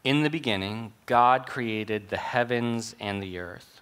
In 0.04 0.24
the 0.24 0.30
beginning, 0.30 0.94
God 1.06 1.46
created 1.46 2.10
the 2.10 2.18
heavens 2.18 2.96
and 3.00 3.22
the 3.22 3.38
earth. 3.38 3.82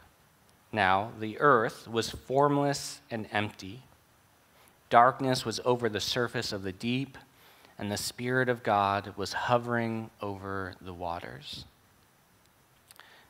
Now, 0.72 1.12
the 1.20 1.40
earth 1.40 1.88
was 1.88 2.10
formless 2.10 3.00
and 3.10 3.28
empty. 3.32 3.84
Darkness 4.90 5.46
was 5.46 5.60
over 5.64 5.88
the 5.88 6.02
surface 6.02 6.52
of 6.52 6.64
the 6.64 6.72
deep 6.72 7.18
and 7.80 7.90
the 7.90 7.98
Spirit 7.98 8.50
of 8.50 8.62
God 8.62 9.14
was 9.16 9.32
hovering 9.32 10.10
over 10.22 10.76
the 10.82 10.94
waters. 10.94 11.64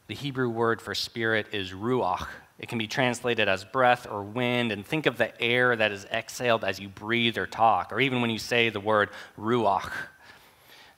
The 0.08 0.15
Hebrew 0.15 0.50
word 0.50 0.81
for 0.81 0.96
spirit 0.96 1.46
is 1.51 1.72
ruach. 1.72 2.25
It 2.58 2.67
can 2.67 2.79
be 2.79 2.88
translated 2.88 3.48
as 3.48 3.63
breath 3.63 4.08
or 4.10 4.24
wind, 4.24 4.72
and 4.72 4.84
think 4.84 5.05
of 5.05 5.17
the 5.17 5.39
air 5.39 5.75
that 5.75 5.91
is 5.91 6.05
exhaled 6.05 6.63
as 6.63 6.79
you 6.79 6.89
breathe 6.89 7.38
or 7.38 7.46
talk, 7.46 7.93
or 7.93 8.01
even 8.01 8.22
when 8.22 8.31
you 8.31 8.39
say 8.39 8.69
the 8.69 8.79
word 8.79 9.12
ruach. 9.38 9.91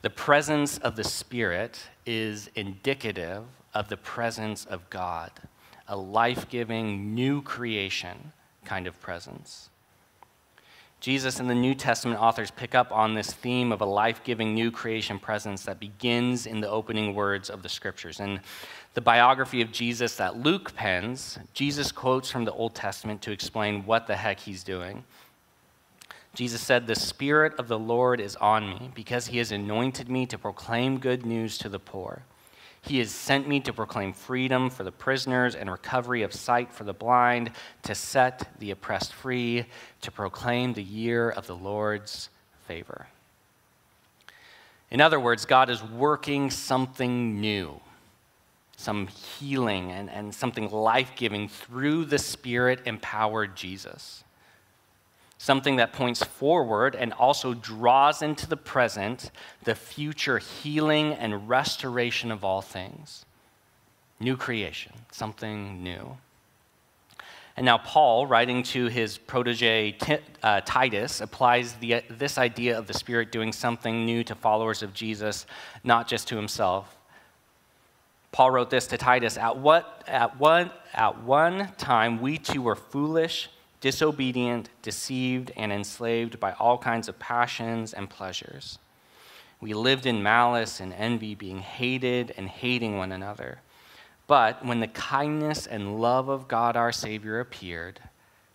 The 0.02 0.10
presence 0.10 0.80
of 0.80 0.96
the 0.96 1.04
Spirit 1.04 1.80
is 2.08 2.50
indicative 2.56 3.44
of 3.76 3.88
the 3.88 3.98
presence 3.98 4.66
of 4.66 4.90
God, 4.90 5.30
a 5.88 5.96
life 5.96 6.50
giving, 6.50 7.14
new 7.14 7.44
creation 7.44 8.32
kind 8.66 8.88
of 8.88 9.00
presence. 9.00 9.70
Jesus 11.02 11.40
and 11.40 11.48
the 11.48 11.56
New 11.56 11.76
Testament 11.76 12.20
authors 12.20 12.50
pick 12.50 12.74
up 12.74 12.92
on 12.92 13.14
this 13.14 13.32
theme 13.32 13.72
of 13.72 13.82
a 13.82 13.86
life 13.86 14.24
giving 14.24 14.56
new 14.56 14.72
creation 14.72 15.20
presence 15.20 15.66
that 15.66 15.80
begins 15.80 16.48
in 16.48 16.62
the 16.62 16.70
opening 16.70 17.14
words 17.14 17.52
of 17.52 17.62
the 17.62 17.70
scriptures. 17.70 18.20
And 18.20 18.40
the 18.96 19.02
biography 19.02 19.62
of 19.62 19.72
Jesus 19.72 20.16
that 20.18 20.38
Luke 20.38 20.76
pens, 20.76 21.38
Jesus 21.54 21.92
quotes 21.92 22.30
from 22.32 22.46
the 22.46 22.54
Old 22.54 22.74
Testament 22.74 23.22
to 23.24 23.32
explain 23.32 23.86
what 23.86 24.08
the 24.08 24.16
heck 24.16 24.40
he's 24.40 24.64
doing. 24.64 25.04
Jesus 26.34 26.62
said, 26.62 26.88
The 26.88 26.96
Spirit 26.96 27.54
of 27.60 27.68
the 27.68 27.80
Lord 27.80 28.22
is 28.22 28.36
on 28.38 28.70
me 28.70 28.92
because 28.96 29.28
he 29.28 29.38
has 29.40 29.52
anointed 29.52 30.10
me 30.10 30.26
to 30.28 30.38
proclaim 30.38 30.98
good 30.98 31.26
news 31.26 31.58
to 31.60 31.70
the 31.70 31.80
poor. 31.80 32.24
He 32.82 33.00
has 33.00 33.12
sent 33.12 33.48
me 33.48 33.60
to 33.60 33.74
proclaim 33.74 34.14
freedom 34.14 34.70
for 34.70 34.84
the 34.84 34.92
prisoners 34.92 35.56
and 35.56 35.70
recovery 35.70 36.24
of 36.24 36.34
sight 36.34 36.72
for 36.72 36.84
the 36.84 36.94
blind, 36.94 37.52
to 37.84 37.94
set 37.94 38.50
the 38.60 38.72
oppressed 38.72 39.14
free, 39.14 39.66
to 40.02 40.12
proclaim 40.12 40.74
the 40.74 40.84
year 40.84 41.30
of 41.30 41.48
the 41.48 41.56
Lord's 41.56 42.30
favor. 42.68 43.08
In 44.90 45.00
other 45.00 45.20
words, 45.20 45.46
God 45.46 45.70
is 45.70 45.84
working 45.84 46.50
something 46.50 47.40
new, 47.40 47.80
some 48.78 49.08
healing 49.08 49.92
and, 49.92 50.10
and 50.10 50.34
something 50.34 50.72
life 50.72 51.12
giving 51.16 51.50
through 51.50 52.06
the 52.06 52.18
Spirit 52.18 52.82
empowered 52.86 53.56
Jesus 53.56 54.24
something 55.42 55.78
that 55.78 55.92
points 55.92 56.24
forward 56.24 56.94
and 56.96 57.12
also 57.14 57.56
draws 57.56 58.22
into 58.22 58.46
the 58.46 58.56
present 58.56 59.32
the 59.64 59.74
future 59.74 60.38
healing 60.38 61.14
and 61.14 61.50
restoration 61.50 62.30
of 62.30 62.44
all 62.44 62.62
things. 62.62 63.26
New 64.20 64.38
creation, 64.38 64.92
something 65.12 65.82
new. 65.82 66.16
And 67.58 67.66
now, 67.66 67.80
Paul, 67.80 68.28
writing 68.28 68.62
to 68.66 68.86
his 68.86 69.18
protege 69.18 69.98
uh, 70.44 70.62
Titus, 70.64 71.22
applies 71.22 71.74
the, 71.74 72.04
this 72.08 72.38
idea 72.38 72.78
of 72.78 72.86
the 72.86 72.94
Spirit 72.94 73.32
doing 73.32 73.52
something 73.52 74.06
new 74.06 74.24
to 74.26 74.36
followers 74.36 74.84
of 74.84 74.94
Jesus, 74.94 75.48
not 75.84 76.08
just 76.08 76.28
to 76.28 76.36
himself. 76.36 76.96
Paul 78.32 78.52
wrote 78.52 78.70
this 78.70 78.86
to 78.88 78.98
Titus 78.98 79.38
At, 79.38 79.58
what, 79.58 80.04
at, 80.06 80.40
one, 80.40 80.70
at 80.94 81.24
one 81.24 81.72
time, 81.80 82.22
we 82.22 82.38
too 82.38 82.62
were 82.62 82.76
foolish 82.76 83.50
disobedient, 83.82 84.70
deceived, 84.82 85.52
and 85.58 85.72
enslaved 85.72 86.40
by 86.40 86.54
all 86.54 86.78
kinds 86.78 87.10
of 87.10 87.20
passions 87.20 87.94
and 87.94 88.10
pleasures. 88.10 88.80
We 89.60 89.74
lived 89.74 90.06
in 90.06 90.24
malice 90.24 90.80
and 90.80 90.94
envy, 90.94 91.36
being 91.36 91.60
hated 91.60 92.34
and 92.38 92.48
hating 92.48 92.98
one 92.98 93.12
another. 93.12 93.60
But 94.28 94.66
when 94.66 94.80
the 94.80 94.88
kindness 94.88 95.68
and 95.68 96.00
love 96.00 96.30
of 96.30 96.48
God 96.48 96.78
our 96.78 96.92
Savior 96.92 97.40
appeared, 97.40 98.00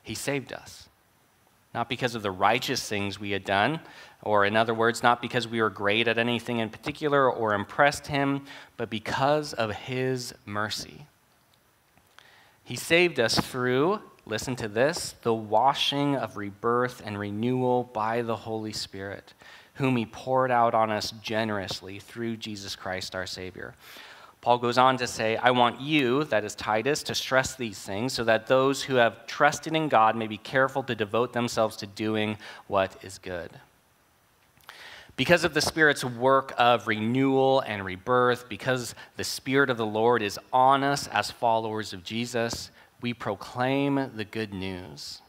he 0.02 0.14
saved 0.14 0.52
us. 0.52 0.88
Not 1.74 1.88
because 1.88 2.14
of 2.14 2.22
the 2.22 2.30
righteous 2.30 2.88
things 2.88 3.20
we 3.20 3.32
had 3.32 3.44
done, 3.44 3.80
or 4.22 4.46
in 4.46 4.56
other 4.56 4.72
words, 4.72 5.02
not 5.02 5.20
because 5.20 5.46
we 5.46 5.60
were 5.60 5.68
great 5.68 6.08
at 6.08 6.16
anything 6.16 6.58
in 6.58 6.70
particular 6.70 7.30
or 7.30 7.52
impressed 7.52 8.06
him, 8.06 8.46
but 8.76 8.88
because 8.88 9.52
of 9.52 9.74
his 9.74 10.32
mercy. 10.46 11.06
He 12.64 12.76
saved 12.76 13.20
us 13.20 13.38
through 13.38 14.00
listen 14.26 14.56
to 14.56 14.68
this 14.68 15.14
the 15.22 15.34
washing 15.34 16.16
of 16.16 16.36
rebirth 16.36 17.02
and 17.04 17.18
renewal 17.18 17.84
by 17.84 18.22
the 18.22 18.36
Holy 18.36 18.72
Spirit, 18.72 19.32
whom 19.74 19.96
He 19.96 20.04
poured 20.04 20.50
out 20.50 20.74
on 20.74 20.90
us 20.90 21.12
generously 21.22 21.98
through 21.98 22.36
Jesus 22.36 22.76
Christ 22.76 23.14
our 23.14 23.26
Savior. 23.26 23.74
Paul 24.40 24.58
goes 24.58 24.78
on 24.78 24.96
to 24.98 25.08
say, 25.08 25.36
I 25.36 25.50
want 25.50 25.80
you, 25.80 26.22
that 26.24 26.44
is 26.44 26.54
Titus, 26.54 27.02
to 27.04 27.16
stress 27.16 27.56
these 27.56 27.80
things 27.80 28.12
so 28.12 28.22
that 28.24 28.46
those 28.46 28.84
who 28.84 28.94
have 28.96 29.26
trusted 29.26 29.74
in 29.74 29.88
God 29.88 30.14
may 30.14 30.28
be 30.28 30.36
careful 30.36 30.84
to 30.84 30.94
devote 30.94 31.32
themselves 31.32 31.76
to 31.78 31.86
doing 31.86 32.36
what 32.68 32.96
is 33.02 33.18
good. 33.18 33.50
Because 35.16 35.44
of 35.44 35.54
the 35.54 35.60
Spirit's 35.60 36.04
work 36.04 36.54
of 36.58 36.86
renewal 36.86 37.60
and 37.60 37.84
rebirth, 37.84 38.48
because 38.48 38.94
the 39.16 39.24
Spirit 39.24 39.70
of 39.70 39.78
the 39.78 39.86
Lord 39.86 40.22
is 40.22 40.38
on 40.52 40.84
us 40.84 41.08
as 41.08 41.30
followers 41.30 41.92
of 41.92 42.04
Jesus, 42.04 42.70
we 43.00 43.14
proclaim 43.14 44.10
the 44.14 44.24
good 44.24 44.52
news. 44.52 45.20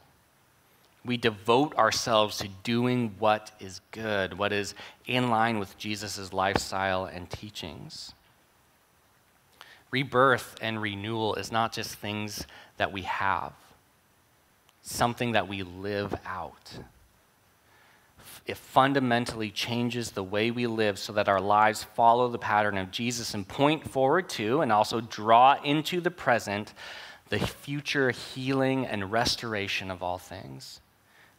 We 1.06 1.18
devote 1.18 1.76
ourselves 1.76 2.38
to 2.40 2.50
doing 2.64 3.16
what 3.18 3.52
is 3.60 3.82
good, 3.92 4.38
what 4.38 4.52
is 4.52 4.74
in 5.06 5.30
line 5.30 5.60
with 5.60 5.78
Jesus' 5.78 6.34
lifestyle 6.34 7.06
and 7.06 7.30
teachings. 7.30 8.14
Rebirth 9.90 10.56
and 10.62 10.82
renewal 10.82 11.36
is 11.36 11.52
not 11.52 11.72
just 11.72 11.96
things 11.96 12.46
that 12.76 12.92
we 12.92 13.04
have, 13.04 13.54
something 14.82 15.32
that 15.32 15.48
we 15.48 15.64
live 15.64 16.14
out. 16.26 16.80
It 18.46 18.58
fundamentally 18.58 19.50
changes 19.50 20.12
the 20.12 20.24
way 20.24 20.52
we 20.52 20.68
live 20.68 21.00
so 21.00 21.14
that 21.14 21.30
our 21.30 21.42
lives 21.42 21.84
follow 21.84 22.30
the 22.30 22.38
pattern 22.38 22.78
of 22.78 22.92
Jesus 22.92 23.34
and 23.34 23.48
point 23.48 23.90
forward 23.90 24.30
to 24.30 24.62
and 24.62 24.72
also 24.72 25.02
draw 25.02 25.58
into 25.64 26.02
the 26.02 26.12
present 26.12 26.74
the 27.30 27.40
future 27.40 28.12
healing 28.12 28.86
and 28.86 29.12
restoration 29.12 29.92
of 29.92 30.02
all 30.02 30.18
things. 30.18 30.80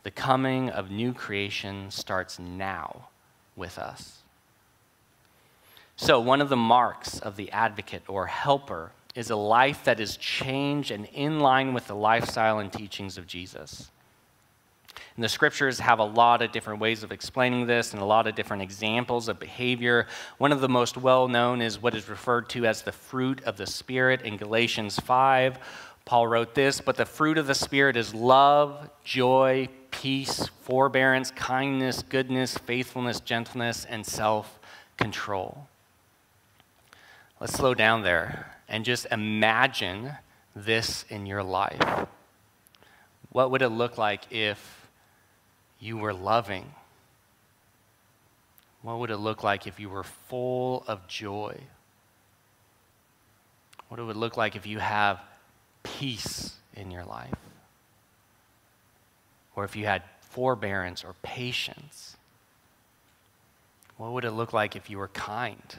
The 0.03 0.11
coming 0.11 0.71
of 0.71 0.91
new 0.91 1.13
creation 1.13 1.91
starts 1.91 2.39
now 2.39 3.09
with 3.57 3.79
us. 3.79 4.19
So, 5.97 6.21
one 6.21 6.41
of 6.41 6.49
the 6.49 6.57
marks 6.57 7.19
of 7.19 7.37
the 7.37 7.51
advocate 7.51 8.05
or 8.07 8.27
helper 8.27 8.93
is 9.15 9.31
a 9.31 9.37
life 9.37 9.83
that 9.85 9.99
is 9.99 10.17
changed 10.17 10.93
and 10.93 11.07
in 11.07 11.41
line 11.41 11.75
with 11.75 11.89
the 11.89 11.97
lifestyle 11.97 12.61
and 12.61 12.73
teachings 12.73 13.19
of 13.19 13.27
Jesus. 13.27 13.91
And 15.17 15.25
the 15.25 15.29
scriptures 15.29 15.81
have 15.81 15.99
a 15.99 16.05
lot 16.05 16.43
of 16.43 16.53
different 16.53 16.81
ways 16.81 17.03
of 17.03 17.13
explaining 17.13 17.67
this 17.67 17.93
and 17.93 18.03
a 18.03 18.05
lot 18.05 18.27
of 18.27 18.35
different 18.35 18.63
examples 18.63 19.29
of 19.29 19.39
behavior. 19.39 20.07
One 20.39 20.53
of 20.53 20.61
the 20.61 20.69
most 20.69 20.97
well 20.97 21.29
known 21.29 21.61
is 21.61 21.81
what 21.81 21.95
is 21.95 22.09
referred 22.09 22.49
to 22.51 22.67
as 22.67 22.83
the 22.83 22.93
fruit 22.93 23.43
of 23.45 23.57
the 23.57 23.67
Spirit 23.67 24.23
in 24.23 24.37
Galatians 24.37 24.99
5. 24.99 25.59
Paul 26.05 26.27
wrote 26.27 26.55
this, 26.55 26.81
but 26.81 26.97
the 26.97 27.05
fruit 27.05 27.37
of 27.37 27.47
the 27.47 27.55
Spirit 27.55 27.97
is 27.97 28.15
love, 28.15 28.89
joy, 29.05 29.69
peace, 29.91 30.49
forbearance, 30.63 31.31
kindness, 31.31 32.03
goodness, 32.09 32.57
faithfulness, 32.57 33.21
gentleness, 33.21 33.85
and 33.85 34.07
self 34.07 34.59
control. 34.97 35.69
Let's 37.41 37.53
slow 37.53 37.75
down 37.75 38.03
there 38.03 38.57
and 38.69 38.85
just 38.85 39.07
imagine 39.13 40.13
this 40.57 41.05
in 41.09 41.27
your 41.27 41.43
life. 41.43 42.07
What 43.31 43.51
would 43.51 43.63
it 43.63 43.69
look 43.69 43.99
like 43.99 44.33
if 44.33 44.88
you 45.79 45.97
were 45.97 46.13
loving? 46.13 46.73
What 48.83 48.99
would 48.99 49.11
it 49.11 49.17
look 49.17 49.43
like 49.43 49.67
if 49.67 49.81
you 49.81 49.89
were 49.89 50.05
full 50.05 50.85
of 50.87 51.07
joy? 51.09 51.59
What 53.89 54.01
it 54.01 54.05
would 54.05 54.17
look 54.17 54.37
like 54.37 54.57
if 54.57 54.67
you 54.67 54.79
have 54.79 55.21
peace 55.83 56.55
in 56.75 56.91
your 56.91 57.05
life? 57.05 57.35
Or 59.57 59.65
if 59.65 59.75
you 59.75 59.87
had 59.87 60.03
forbearance 60.21 61.05
or 61.05 61.15
patience? 61.23 62.17
What 63.97 64.13
would 64.13 64.25
it 64.25 64.33
look 64.33 64.53
like 64.53 64.77
if 64.77 64.89
you 64.89 64.99
were 64.99 65.09
kind? 65.09 65.77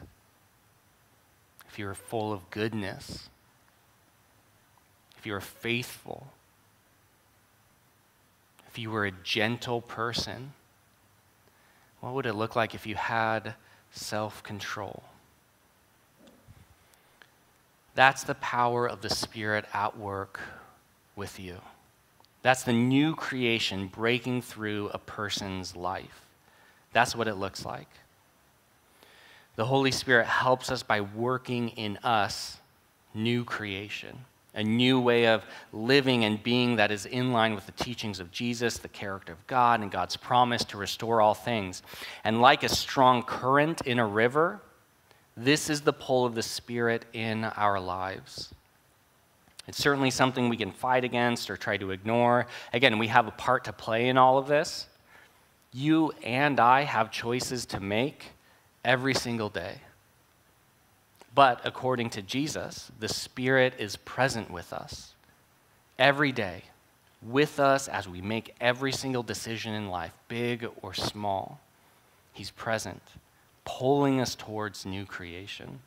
if 1.69 1.77
you 1.77 1.85
were 1.85 1.95
full 1.95 2.33
of 2.33 2.49
goodness, 2.49 3.29
if 5.17 5.25
you 5.25 5.33
were 5.33 5.41
faithful, 5.41 6.27
you 8.79 8.91
were 8.91 9.05
a 9.05 9.11
gentle 9.11 9.81
person, 9.81 10.53
what 11.99 12.13
would 12.13 12.25
it 12.25 12.33
look 12.33 12.55
like 12.55 12.73
if 12.73 12.87
you 12.87 12.95
had 12.95 13.55
self 13.91 14.41
control? 14.41 15.03
That's 17.95 18.23
the 18.23 18.35
power 18.35 18.87
of 18.87 19.01
the 19.01 19.09
Spirit 19.09 19.65
at 19.73 19.97
work 19.97 20.39
with 21.15 21.39
you. 21.39 21.57
That's 22.41 22.63
the 22.63 22.73
new 22.73 23.15
creation 23.15 23.87
breaking 23.87 24.43
through 24.43 24.89
a 24.93 24.97
person's 24.97 25.75
life. 25.75 26.21
That's 26.93 27.15
what 27.15 27.27
it 27.27 27.35
looks 27.35 27.65
like. 27.65 27.89
The 29.57 29.65
Holy 29.65 29.91
Spirit 29.91 30.25
helps 30.25 30.71
us 30.71 30.83
by 30.83 31.01
working 31.01 31.69
in 31.69 31.97
us 31.97 32.57
new 33.13 33.43
creation, 33.43 34.19
a 34.53 34.63
new 34.63 34.99
way 34.99 35.27
of 35.27 35.45
living 35.71 36.25
and 36.25 36.41
being 36.41 36.77
that 36.77 36.91
is 36.91 37.05
in 37.05 37.31
line 37.31 37.55
with 37.55 37.65
the 37.65 37.71
teachings 37.71 38.19
of 38.19 38.31
Jesus, 38.31 38.77
the 38.77 38.87
character 38.87 39.31
of 39.31 39.47
God, 39.47 39.81
and 39.81 39.91
God's 39.91 40.17
promise 40.17 40.63
to 40.65 40.77
restore 40.77 41.21
all 41.21 41.33
things. 41.33 41.83
And 42.23 42.41
like 42.41 42.63
a 42.63 42.69
strong 42.69 43.23
current 43.23 43.81
in 43.81 43.99
a 43.99 44.05
river, 44.05 44.61
this 45.37 45.69
is 45.69 45.81
the 45.81 45.93
pull 45.93 46.25
of 46.25 46.35
the 46.35 46.43
Spirit 46.43 47.05
in 47.13 47.45
our 47.45 47.79
lives. 47.79 48.53
It's 49.67 49.77
certainly 49.77 50.09
something 50.09 50.49
we 50.49 50.57
can 50.57 50.71
fight 50.71 51.03
against 51.03 51.49
or 51.49 51.55
try 51.55 51.77
to 51.77 51.91
ignore. 51.91 52.47
Again, 52.73 52.97
we 52.97 53.07
have 53.07 53.27
a 53.27 53.31
part 53.31 53.65
to 53.65 53.73
play 53.73 54.09
in 54.09 54.17
all 54.17 54.39
of 54.39 54.47
this. 54.47 54.87
You 55.71 56.11
and 56.23 56.59
I 56.59 56.81
have 56.81 57.11
choices 57.11 57.67
to 57.67 57.79
make 57.79 58.31
every 58.83 59.13
single 59.13 59.49
day. 59.49 59.81
But 61.39 61.61
according 61.63 62.09
to 62.09 62.21
Jesus, 62.21 62.91
the 62.99 63.07
Spirit 63.07 63.73
is 63.79 63.95
present 63.95 64.51
with 64.51 64.73
us 64.73 65.13
every 65.97 66.33
day, 66.33 66.63
with 67.25 67.61
us 67.61 67.87
as 67.87 68.09
we 68.09 68.19
make 68.19 68.55
every 68.59 68.91
single 68.91 69.23
decision 69.23 69.73
in 69.73 69.87
life, 69.87 70.11
big 70.27 70.67
or 70.81 70.93
small. 70.93 71.61
He's 72.33 72.51
present, 72.51 73.01
pulling 73.63 74.19
us 74.19 74.35
towards 74.35 74.85
new 74.85 75.05
creation. 75.05 75.79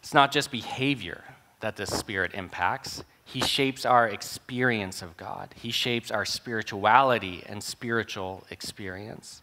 It's 0.00 0.12
not 0.12 0.30
just 0.30 0.50
behavior 0.50 1.24
that 1.60 1.76
the 1.76 1.86
Spirit 1.86 2.34
impacts, 2.34 3.02
He 3.24 3.40
shapes 3.40 3.86
our 3.86 4.06
experience 4.06 5.00
of 5.00 5.16
God, 5.16 5.54
He 5.56 5.70
shapes 5.70 6.10
our 6.10 6.26
spirituality 6.26 7.44
and 7.46 7.62
spiritual 7.62 8.44
experience. 8.50 9.40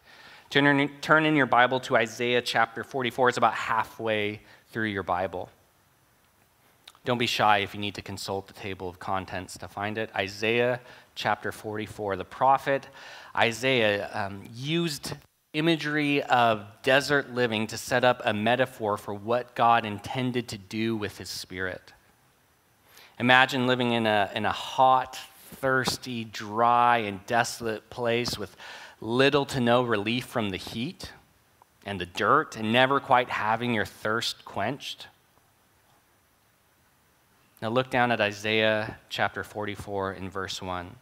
Turn 0.50 0.80
in, 0.80 0.88
turn 1.02 1.26
in 1.26 1.36
your 1.36 1.46
Bible 1.46 1.78
to 1.80 1.96
Isaiah 1.96 2.40
chapter 2.40 2.82
44. 2.82 3.28
It's 3.28 3.38
about 3.38 3.52
halfway 3.52 4.40
through 4.70 4.86
your 4.86 5.02
Bible. 5.02 5.50
Don't 7.04 7.18
be 7.18 7.26
shy 7.26 7.58
if 7.58 7.74
you 7.74 7.80
need 7.80 7.94
to 7.96 8.02
consult 8.02 8.46
the 8.46 8.54
table 8.54 8.88
of 8.88 8.98
contents 8.98 9.58
to 9.58 9.68
find 9.68 9.98
it. 9.98 10.10
Isaiah 10.16 10.80
chapter 11.14 11.52
44. 11.52 12.16
The 12.16 12.24
prophet 12.24 12.88
Isaiah 13.36 14.08
um, 14.14 14.42
used 14.54 15.12
imagery 15.52 16.22
of 16.22 16.64
desert 16.82 17.34
living 17.34 17.66
to 17.66 17.76
set 17.76 18.02
up 18.02 18.22
a 18.24 18.32
metaphor 18.32 18.96
for 18.96 19.12
what 19.12 19.54
God 19.54 19.84
intended 19.84 20.48
to 20.48 20.58
do 20.58 20.96
with 20.96 21.18
his 21.18 21.28
spirit. 21.28 21.92
Imagine 23.18 23.66
living 23.66 23.92
in 23.92 24.06
a, 24.06 24.30
in 24.34 24.46
a 24.46 24.52
hot, 24.52 25.18
thirsty, 25.56 26.24
dry, 26.24 26.98
and 26.98 27.24
desolate 27.26 27.90
place 27.90 28.38
with 28.38 28.56
little 29.00 29.46
to 29.46 29.60
no 29.60 29.82
relief 29.82 30.24
from 30.24 30.50
the 30.50 30.56
heat 30.56 31.12
and 31.84 32.00
the 32.00 32.06
dirt, 32.06 32.56
and 32.56 32.72
never 32.72 33.00
quite 33.00 33.30
having 33.30 33.74
your 33.74 33.86
thirst 33.86 34.44
quenched? 34.44 35.06
Now 37.62 37.68
look 37.68 37.90
down 37.90 38.12
at 38.12 38.20
Isaiah 38.20 38.98
chapter 39.08 39.42
44 39.42 40.12
in 40.12 40.28
verse 40.30 40.62
1. 40.62 40.94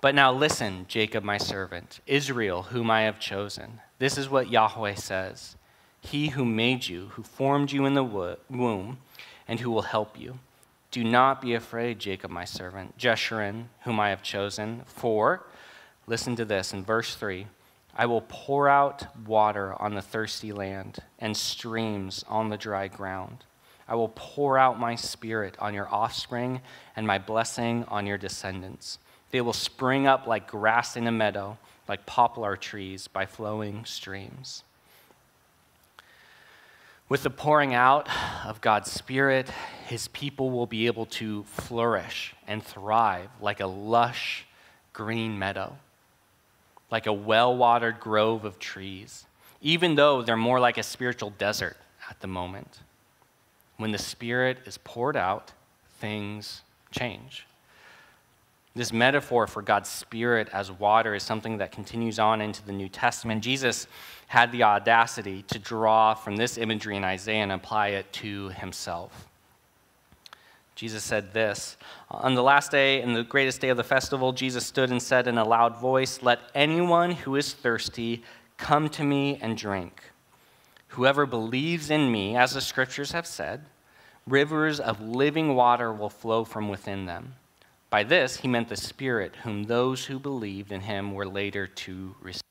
But 0.00 0.14
now 0.14 0.32
listen, 0.32 0.86
Jacob, 0.88 1.22
my 1.22 1.38
servant, 1.38 2.00
Israel, 2.06 2.62
whom 2.64 2.90
I 2.90 3.02
have 3.02 3.20
chosen. 3.20 3.80
This 3.98 4.18
is 4.18 4.28
what 4.28 4.50
Yahweh 4.50 4.94
says 4.94 5.56
He 6.00 6.30
who 6.30 6.44
made 6.44 6.88
you, 6.88 7.08
who 7.10 7.22
formed 7.22 7.72
you 7.72 7.86
in 7.86 7.94
the 7.94 8.02
womb, 8.02 8.98
and 9.46 9.60
who 9.60 9.70
will 9.70 9.82
help 9.82 10.18
you. 10.18 10.38
Do 10.90 11.04
not 11.04 11.40
be 11.40 11.54
afraid, 11.54 11.98
Jacob, 11.98 12.30
my 12.30 12.44
servant, 12.44 12.98
Jeshurun, 12.98 13.66
whom 13.84 14.00
I 14.00 14.10
have 14.10 14.22
chosen, 14.22 14.82
for 14.86 15.46
Listen 16.12 16.36
to 16.36 16.44
this 16.44 16.74
in 16.74 16.84
verse 16.84 17.14
3 17.14 17.46
I 17.96 18.04
will 18.04 18.20
pour 18.28 18.68
out 18.68 19.06
water 19.26 19.74
on 19.80 19.94
the 19.94 20.02
thirsty 20.02 20.52
land 20.52 20.98
and 21.18 21.34
streams 21.34 22.22
on 22.28 22.50
the 22.50 22.58
dry 22.58 22.88
ground. 22.88 23.46
I 23.88 23.94
will 23.94 24.12
pour 24.14 24.58
out 24.58 24.78
my 24.78 24.94
spirit 24.94 25.56
on 25.58 25.72
your 25.72 25.88
offspring 25.88 26.60
and 26.96 27.06
my 27.06 27.16
blessing 27.16 27.86
on 27.88 28.06
your 28.06 28.18
descendants. 28.18 28.98
They 29.30 29.40
will 29.40 29.54
spring 29.54 30.06
up 30.06 30.26
like 30.26 30.46
grass 30.46 30.98
in 30.98 31.06
a 31.06 31.10
meadow, 31.10 31.56
like 31.88 32.04
poplar 32.04 32.58
trees 32.58 33.08
by 33.08 33.24
flowing 33.24 33.86
streams. 33.86 34.64
With 37.08 37.22
the 37.22 37.30
pouring 37.30 37.72
out 37.72 38.10
of 38.44 38.60
God's 38.60 38.92
Spirit, 38.92 39.48
his 39.86 40.08
people 40.08 40.50
will 40.50 40.66
be 40.66 40.88
able 40.88 41.06
to 41.06 41.44
flourish 41.44 42.34
and 42.46 42.62
thrive 42.62 43.30
like 43.40 43.60
a 43.60 43.66
lush 43.66 44.44
green 44.92 45.38
meadow 45.38 45.78
like 46.92 47.06
a 47.06 47.12
well 47.12 47.56
watered 47.56 47.98
grove 47.98 48.44
of 48.44 48.60
trees, 48.60 49.24
even 49.62 49.96
though 49.96 50.22
they're 50.22 50.36
more 50.36 50.60
like 50.60 50.78
a 50.78 50.82
spiritual 50.82 51.30
desert 51.30 51.76
at 52.08 52.20
the 52.20 52.28
moment. 52.28 52.80
When 53.78 53.90
the 53.90 53.98
Spirit 53.98 54.58
is 54.66 54.78
poured 54.84 55.16
out, 55.16 55.52
things 55.98 56.60
change. 56.92 57.46
This 58.74 58.92
metaphor 58.92 59.46
for 59.46 59.62
God's 59.62 59.88
Spirit 59.88 60.48
as 60.52 60.70
water 60.70 61.14
is 61.14 61.22
something 61.22 61.58
that 61.58 61.72
continues 61.72 62.18
on 62.18 62.40
into 62.40 62.64
the 62.64 62.72
New 62.72 62.88
Testament. 62.88 63.42
Jesus 63.42 63.86
had 64.26 64.52
the 64.52 64.62
audacity 64.62 65.42
to 65.48 65.58
draw 65.58 66.14
from 66.14 66.36
this 66.36 66.56
imagery 66.58 66.96
in 66.96 67.04
Isaiah 67.04 67.42
and 67.42 67.52
apply 67.52 67.88
it 67.88 68.12
to 68.14 68.50
himself. 68.50 69.28
Jesus 70.82 71.04
said 71.04 71.32
this 71.32 71.76
On 72.10 72.34
the 72.34 72.42
last 72.42 72.72
day 72.72 73.02
and 73.02 73.14
the 73.14 73.22
greatest 73.22 73.60
day 73.60 73.68
of 73.68 73.76
the 73.76 73.84
festival, 73.84 74.32
Jesus 74.32 74.66
stood 74.66 74.90
and 74.90 75.00
said 75.00 75.28
in 75.28 75.38
a 75.38 75.44
loud 75.44 75.76
voice, 75.76 76.20
Let 76.24 76.40
anyone 76.56 77.12
who 77.12 77.36
is 77.36 77.52
thirsty 77.52 78.24
come 78.56 78.88
to 78.88 79.04
me 79.04 79.38
and 79.40 79.56
drink. 79.56 80.02
Whoever 80.88 81.24
believes 81.24 81.88
in 81.88 82.10
me, 82.10 82.36
as 82.36 82.54
the 82.54 82.60
scriptures 82.60 83.12
have 83.12 83.28
said, 83.28 83.66
rivers 84.26 84.80
of 84.80 85.00
living 85.00 85.54
water 85.54 85.92
will 85.92 86.10
flow 86.10 86.42
from 86.42 86.68
within 86.68 87.06
them. 87.06 87.36
By 87.88 88.02
this, 88.02 88.38
he 88.38 88.48
meant 88.48 88.68
the 88.68 88.76
Spirit, 88.76 89.36
whom 89.44 89.62
those 89.62 90.06
who 90.06 90.18
believed 90.18 90.72
in 90.72 90.80
him 90.80 91.14
were 91.14 91.28
later 91.28 91.68
to 91.68 92.16
receive. 92.20 92.42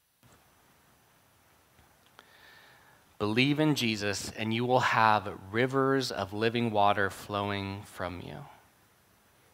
Believe 3.21 3.59
in 3.59 3.75
Jesus, 3.75 4.31
and 4.35 4.51
you 4.51 4.65
will 4.65 4.79
have 4.79 5.31
rivers 5.51 6.11
of 6.11 6.33
living 6.33 6.71
water 6.71 7.11
flowing 7.11 7.83
from 7.85 8.19
you. 8.19 8.37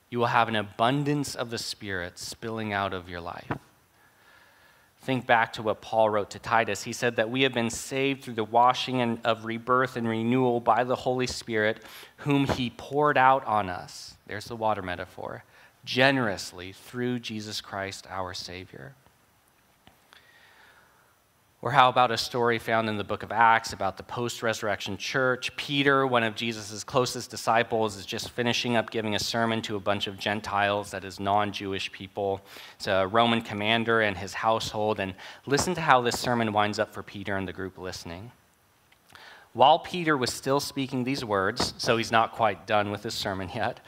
You 0.10 0.20
will 0.20 0.28
have 0.28 0.48
an 0.48 0.56
abundance 0.56 1.36
of 1.36 1.50
the 1.50 1.58
Spirit 1.58 2.18
spilling 2.18 2.72
out 2.72 2.94
of 2.94 3.10
your 3.10 3.20
life. 3.20 3.52
Think 5.02 5.28
back 5.28 5.52
to 5.52 5.62
what 5.62 5.82
Paul 5.82 6.10
wrote 6.10 6.30
to 6.30 6.40
Titus. 6.40 6.84
He 6.84 6.94
said 6.94 7.18
that 7.18 7.30
we 7.30 7.42
have 7.42 7.54
been 7.54 7.70
saved 7.70 8.24
through 8.24 8.36
the 8.36 8.46
washing 8.46 9.20
of 9.26 9.44
rebirth 9.44 9.98
and 9.98 10.08
renewal 10.08 10.62
by 10.62 10.86
the 10.86 10.96
Holy 10.96 11.28
Spirit, 11.28 11.84
whom 12.20 12.48
he 12.48 12.70
poured 12.70 13.18
out 13.18 13.46
on 13.46 13.70
us. 13.70 14.16
There's 14.28 14.46
the 14.46 14.56
water 14.56 14.82
metaphor 14.82 15.44
generously 15.84 16.72
through 16.72 17.20
Jesus 17.20 17.60
Christ 17.60 18.08
our 18.10 18.34
Savior. 18.34 18.96
Or 21.60 21.72
how 21.72 21.90
about 21.90 22.12
a 22.12 22.18
story 22.18 22.60
found 22.60 22.88
in 22.88 22.98
the 22.98 23.04
book 23.04 23.24
of 23.24 23.32
Acts 23.32 23.74
about 23.74 23.98
the 23.98 24.04
post 24.04 24.44
resurrection 24.44 24.96
church? 24.96 25.56
Peter, 25.56 26.06
one 26.06 26.22
of 26.22 26.36
Jesus' 26.36 26.84
closest 26.84 27.32
disciples, 27.32 27.96
is 27.96 28.06
just 28.06 28.30
finishing 28.30 28.76
up 28.76 28.92
giving 28.92 29.16
a 29.16 29.20
sermon 29.20 29.64
to 29.64 29.76
a 29.76 29.80
bunch 29.80 30.06
of 30.06 30.20
Gentiles, 30.20 30.92
that 30.92 31.04
is, 31.04 31.20
non 31.20 31.52
Jewish 31.52 31.92
people. 31.92 32.42
It's 32.76 32.86
a 32.86 33.08
Roman 33.08 33.42
commander 33.42 34.02
and 34.02 34.16
his 34.16 34.36
household. 34.36 35.00
And 35.00 35.16
listen 35.48 35.74
to 35.74 35.82
how 35.82 36.00
this 36.02 36.20
sermon 36.20 36.54
winds 36.54 36.78
up 36.78 36.94
for 36.94 37.02
Peter 37.02 37.36
and 37.36 37.48
the 37.48 37.54
group 37.54 37.80
listening. 37.80 38.32
While 39.54 39.80
Peter 39.80 40.16
was 40.16 40.32
still 40.32 40.60
speaking 40.60 41.04
these 41.04 41.26
words, 41.26 41.74
so 41.80 41.98
he's 41.98 42.12
not 42.12 42.34
quite 42.34 42.68
done 42.68 42.92
with 42.92 43.02
his 43.02 43.16
sermon 43.16 43.50
yet, 43.56 43.80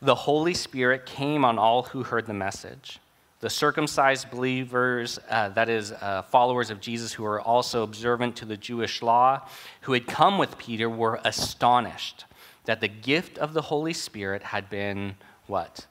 the 0.00 0.16
Holy 0.16 0.54
Spirit 0.54 1.06
came 1.06 1.44
on 1.44 1.56
all 1.56 1.84
who 1.84 2.02
heard 2.02 2.26
the 2.26 2.34
message. 2.34 2.98
The 3.42 3.50
circumcised 3.50 4.30
believers, 4.30 5.18
uh, 5.28 5.48
that 5.50 5.68
is, 5.68 5.90
uh, 5.90 6.22
followers 6.22 6.70
of 6.70 6.80
Jesus 6.80 7.12
who 7.12 7.24
were 7.24 7.40
also 7.40 7.82
observant 7.82 8.36
to 8.36 8.44
the 8.44 8.56
Jewish 8.56 9.02
law, 9.02 9.48
who 9.80 9.94
had 9.94 10.06
come 10.06 10.38
with 10.38 10.56
Peter, 10.58 10.88
were 10.88 11.20
astonished 11.24 12.24
that 12.66 12.80
the 12.80 12.86
gift 12.86 13.38
of 13.38 13.52
the 13.52 13.62
Holy 13.62 13.92
Spirit 13.92 14.44
had 14.44 14.70
been 14.70 15.16
what? 15.48 15.86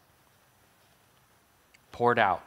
Poured 1.91 2.17
out, 2.17 2.43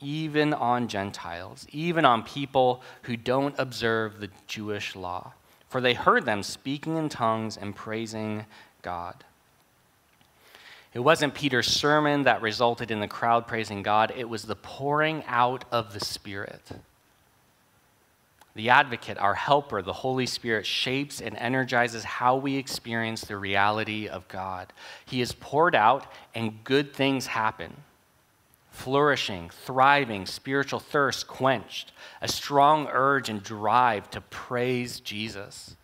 even 0.00 0.52
on 0.52 0.88
Gentiles, 0.88 1.64
even 1.70 2.04
on 2.04 2.24
people 2.24 2.82
who 3.02 3.16
don't 3.16 3.54
observe 3.56 4.18
the 4.18 4.30
Jewish 4.48 4.96
law. 4.96 5.32
For 5.68 5.80
they 5.80 5.94
heard 5.94 6.24
them 6.24 6.42
speaking 6.42 6.96
in 6.96 7.08
tongues 7.08 7.56
and 7.56 7.76
praising 7.76 8.46
God. 8.82 9.22
It 10.92 11.00
wasn't 11.00 11.34
Peter's 11.34 11.68
sermon 11.68 12.24
that 12.24 12.42
resulted 12.42 12.90
in 12.90 13.00
the 13.00 13.06
crowd 13.06 13.46
praising 13.46 13.82
God, 13.82 14.12
it 14.16 14.28
was 14.28 14.42
the 14.42 14.56
pouring 14.56 15.22
out 15.26 15.64
of 15.70 15.92
the 15.92 16.00
Spirit. 16.00 16.70
The 18.54 18.70
advocate, 18.70 19.16
our 19.16 19.34
helper, 19.34 19.80
the 19.80 19.92
Holy 19.92 20.26
Spirit, 20.26 20.66
shapes 20.66 21.20
and 21.20 21.36
energizes 21.36 22.02
how 22.02 22.34
we 22.36 22.56
experience 22.56 23.20
the 23.20 23.36
reality 23.36 24.08
of 24.08 24.26
God. 24.26 24.72
He 25.06 25.20
is 25.20 25.32
poured 25.32 25.76
out, 25.76 26.06
and 26.34 26.64
good 26.64 26.92
things 26.92 27.28
happen 27.28 27.76
flourishing, 28.70 29.50
thriving, 29.50 30.24
spiritual 30.24 30.80
thirst 30.80 31.26
quenched, 31.26 31.92
a 32.22 32.28
strong 32.28 32.88
urge 32.90 33.28
and 33.28 33.42
drive 33.42 34.08
to 34.08 34.20
praise 34.22 35.00
Jesus 35.00 35.76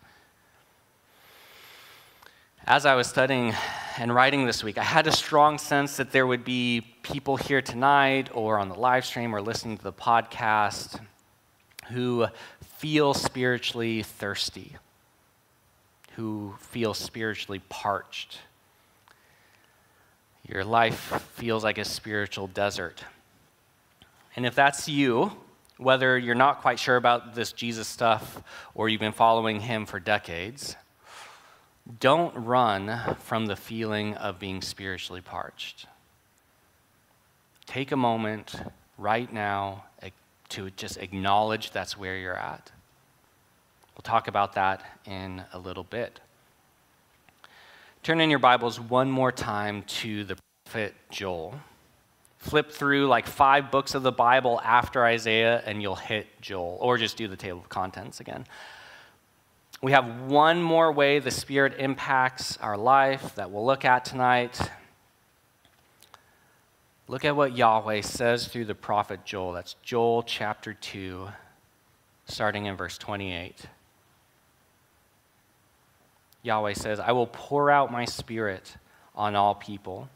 as 2.67 2.85
I 2.85 2.95
was 2.95 3.07
studying 3.07 3.53
and 3.97 4.13
writing 4.13 4.45
this 4.45 4.61
week, 4.61 4.77
I 4.77 4.83
had 4.83 5.07
a 5.07 5.11
strong 5.11 5.57
sense 5.57 5.95
that 5.97 6.11
there 6.11 6.27
would 6.27 6.43
be 6.43 6.85
people 7.01 7.37
here 7.37 7.61
tonight 7.61 8.29
or 8.33 8.59
on 8.59 8.67
the 8.67 8.75
live 8.75 9.05
stream 9.05 9.33
or 9.33 9.41
listening 9.41 9.77
to 9.77 9.83
the 9.85 9.93
podcast 9.93 10.99
who 11.91 12.27
feel 12.61 13.13
spiritually 13.13 14.03
thirsty, 14.03 14.75
who 16.17 16.55
feel 16.59 16.93
spiritually 16.93 17.61
parched. 17.69 18.39
Your 20.45 20.65
life 20.65 21.23
feels 21.35 21.63
like 21.63 21.77
a 21.77 21.85
spiritual 21.85 22.47
desert. 22.47 23.01
And 24.35 24.45
if 24.45 24.55
that's 24.55 24.89
you, 24.89 25.31
whether 25.77 26.17
you're 26.17 26.35
not 26.35 26.61
quite 26.61 26.79
sure 26.79 26.97
about 26.97 27.33
this 27.33 27.53
Jesus 27.53 27.87
stuff 27.87 28.43
or 28.75 28.89
you've 28.89 28.99
been 28.99 29.13
following 29.13 29.61
him 29.61 29.85
for 29.85 30.01
decades, 30.01 30.75
don't 31.99 32.35
run 32.35 33.15
from 33.19 33.45
the 33.45 33.55
feeling 33.55 34.15
of 34.15 34.39
being 34.39 34.61
spiritually 34.61 35.21
parched. 35.21 35.85
Take 37.65 37.91
a 37.91 37.97
moment 37.97 38.55
right 38.97 39.31
now 39.31 39.85
eh, 40.01 40.09
to 40.49 40.69
just 40.71 40.97
acknowledge 40.97 41.71
that's 41.71 41.97
where 41.97 42.17
you're 42.17 42.37
at. 42.37 42.71
We'll 43.95 44.03
talk 44.03 44.27
about 44.27 44.53
that 44.53 44.83
in 45.05 45.43
a 45.53 45.59
little 45.59 45.83
bit. 45.83 46.19
Turn 48.03 48.21
in 48.21 48.29
your 48.29 48.39
Bibles 48.39 48.79
one 48.79 49.09
more 49.09 49.31
time 49.31 49.83
to 49.83 50.23
the 50.23 50.37
prophet 50.65 50.93
Joel. 51.09 51.55
Flip 52.37 52.71
through 52.71 53.07
like 53.07 53.25
five 53.25 53.71
books 53.71 53.95
of 53.95 54.03
the 54.03 54.11
Bible 54.11 54.61
after 54.63 55.03
Isaiah, 55.03 55.61
and 55.65 55.81
you'll 55.81 55.95
hit 55.95 56.27
Joel, 56.39 56.77
or 56.79 56.97
just 56.97 57.17
do 57.17 57.27
the 57.27 57.35
table 57.35 57.59
of 57.59 57.69
contents 57.69 58.19
again 58.19 58.45
we 59.81 59.91
have 59.91 60.21
one 60.23 60.61
more 60.61 60.91
way 60.91 61.19
the 61.19 61.29
Spirit 61.29 61.75
impacts 61.77 62.57
our 62.57 62.77
life 62.77 63.35
that 63.35 63.51
we'll 63.51 63.65
look 63.65 63.85
at 63.85 64.05
tonight. 64.05 64.59
Look 67.07 67.25
at 67.25 67.35
what 67.35 67.55
Yahweh 67.55 68.01
says 68.01 68.47
through 68.47 68.65
the 68.65 68.75
prophet 68.75 69.23
Joel. 69.23 69.53
That's 69.53 69.75
Joel 69.83 70.23
chapter 70.23 70.73
2, 70.73 71.27
starting 72.25 72.65
in 72.65 72.75
verse 72.75 72.97
28. 72.97 73.67
Yahweh 76.41 76.73
says, 76.73 76.99
I 76.99 77.11
will 77.11 77.27
pour 77.27 77.69
out 77.69 77.91
my 77.91 78.05
spirit 78.05 78.77
on 79.15 79.35
all 79.35 79.53
people. 79.53 80.09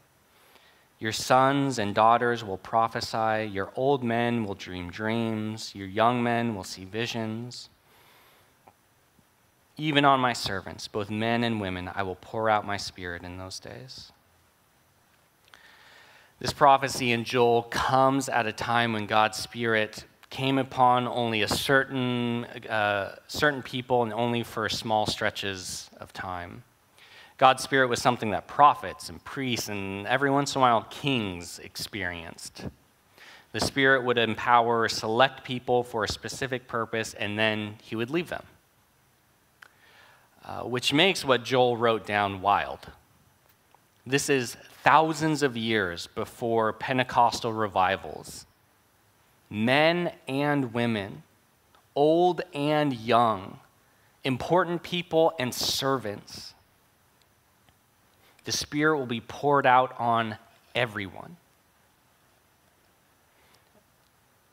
Your 0.98 1.12
sons 1.12 1.78
and 1.78 1.94
daughters 1.94 2.42
will 2.42 2.58
prophesy, 2.58 3.48
your 3.52 3.72
old 3.76 4.02
men 4.02 4.44
will 4.44 4.54
dream 4.54 4.90
dreams, 4.90 5.72
your 5.74 5.86
young 5.86 6.22
men 6.22 6.54
will 6.54 6.64
see 6.64 6.84
visions 6.84 7.68
even 9.76 10.04
on 10.04 10.20
my 10.20 10.32
servants, 10.32 10.88
both 10.88 11.10
men 11.10 11.44
and 11.44 11.60
women, 11.60 11.90
I 11.94 12.02
will 12.02 12.16
pour 12.16 12.50
out 12.50 12.66
my 12.66 12.76
spirit 12.76 13.22
in 13.22 13.38
those 13.38 13.58
days. 13.58 14.12
This 16.38 16.52
prophecy 16.52 17.12
in 17.12 17.24
Joel 17.24 17.62
comes 17.62 18.28
at 18.28 18.46
a 18.46 18.52
time 18.52 18.92
when 18.92 19.06
God's 19.06 19.38
Spirit 19.38 20.04
came 20.28 20.58
upon 20.58 21.06
only 21.06 21.42
a 21.42 21.48
certain, 21.48 22.46
uh, 22.68 23.16
certain 23.28 23.62
people 23.62 24.02
and 24.02 24.12
only 24.12 24.42
for 24.42 24.68
small 24.68 25.06
stretches 25.06 25.88
of 26.00 26.12
time. 26.12 26.64
God's 27.38 27.62
Spirit 27.62 27.88
was 27.88 28.02
something 28.02 28.30
that 28.30 28.48
prophets 28.48 29.08
and 29.08 29.22
priests 29.24 29.68
and 29.68 30.06
every 30.06 30.30
once 30.30 30.54
in 30.54 30.58
a 30.58 30.62
while 30.62 30.86
kings 30.90 31.60
experienced. 31.60 32.66
The 33.52 33.60
Spirit 33.60 34.02
would 34.04 34.18
empower 34.18 34.88
select 34.88 35.44
people 35.44 35.84
for 35.84 36.04
a 36.04 36.08
specific 36.08 36.66
purpose 36.66 37.14
and 37.14 37.38
then 37.38 37.76
he 37.82 37.94
would 37.94 38.10
leave 38.10 38.30
them. 38.30 38.44
Uh, 40.44 40.62
which 40.62 40.92
makes 40.92 41.24
what 41.24 41.44
Joel 41.44 41.76
wrote 41.76 42.04
down 42.04 42.40
wild. 42.40 42.80
This 44.04 44.28
is 44.28 44.56
thousands 44.82 45.44
of 45.44 45.56
years 45.56 46.08
before 46.08 46.72
Pentecostal 46.72 47.52
revivals. 47.52 48.46
Men 49.48 50.12
and 50.26 50.74
women, 50.74 51.22
old 51.94 52.40
and 52.52 52.92
young, 52.92 53.60
important 54.24 54.82
people 54.82 55.32
and 55.38 55.54
servants. 55.54 56.54
The 58.44 58.52
Spirit 58.52 58.98
will 58.98 59.06
be 59.06 59.20
poured 59.20 59.66
out 59.66 59.94
on 60.00 60.38
everyone. 60.74 61.36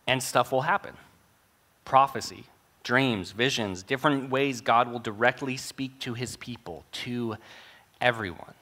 And 0.06 0.22
stuff 0.22 0.52
will 0.52 0.62
happen 0.62 0.96
prophecy, 1.86 2.44
dreams, 2.90 3.34
visions, 3.34 3.84
different 3.84 4.32
ways 4.32 4.62
God 4.62 4.92
will 4.92 4.98
directly 4.98 5.58
speak 5.58 6.00
to 6.00 6.16
his 6.16 6.36
people, 6.38 6.84
to 6.92 7.38
everyone. 8.02 8.56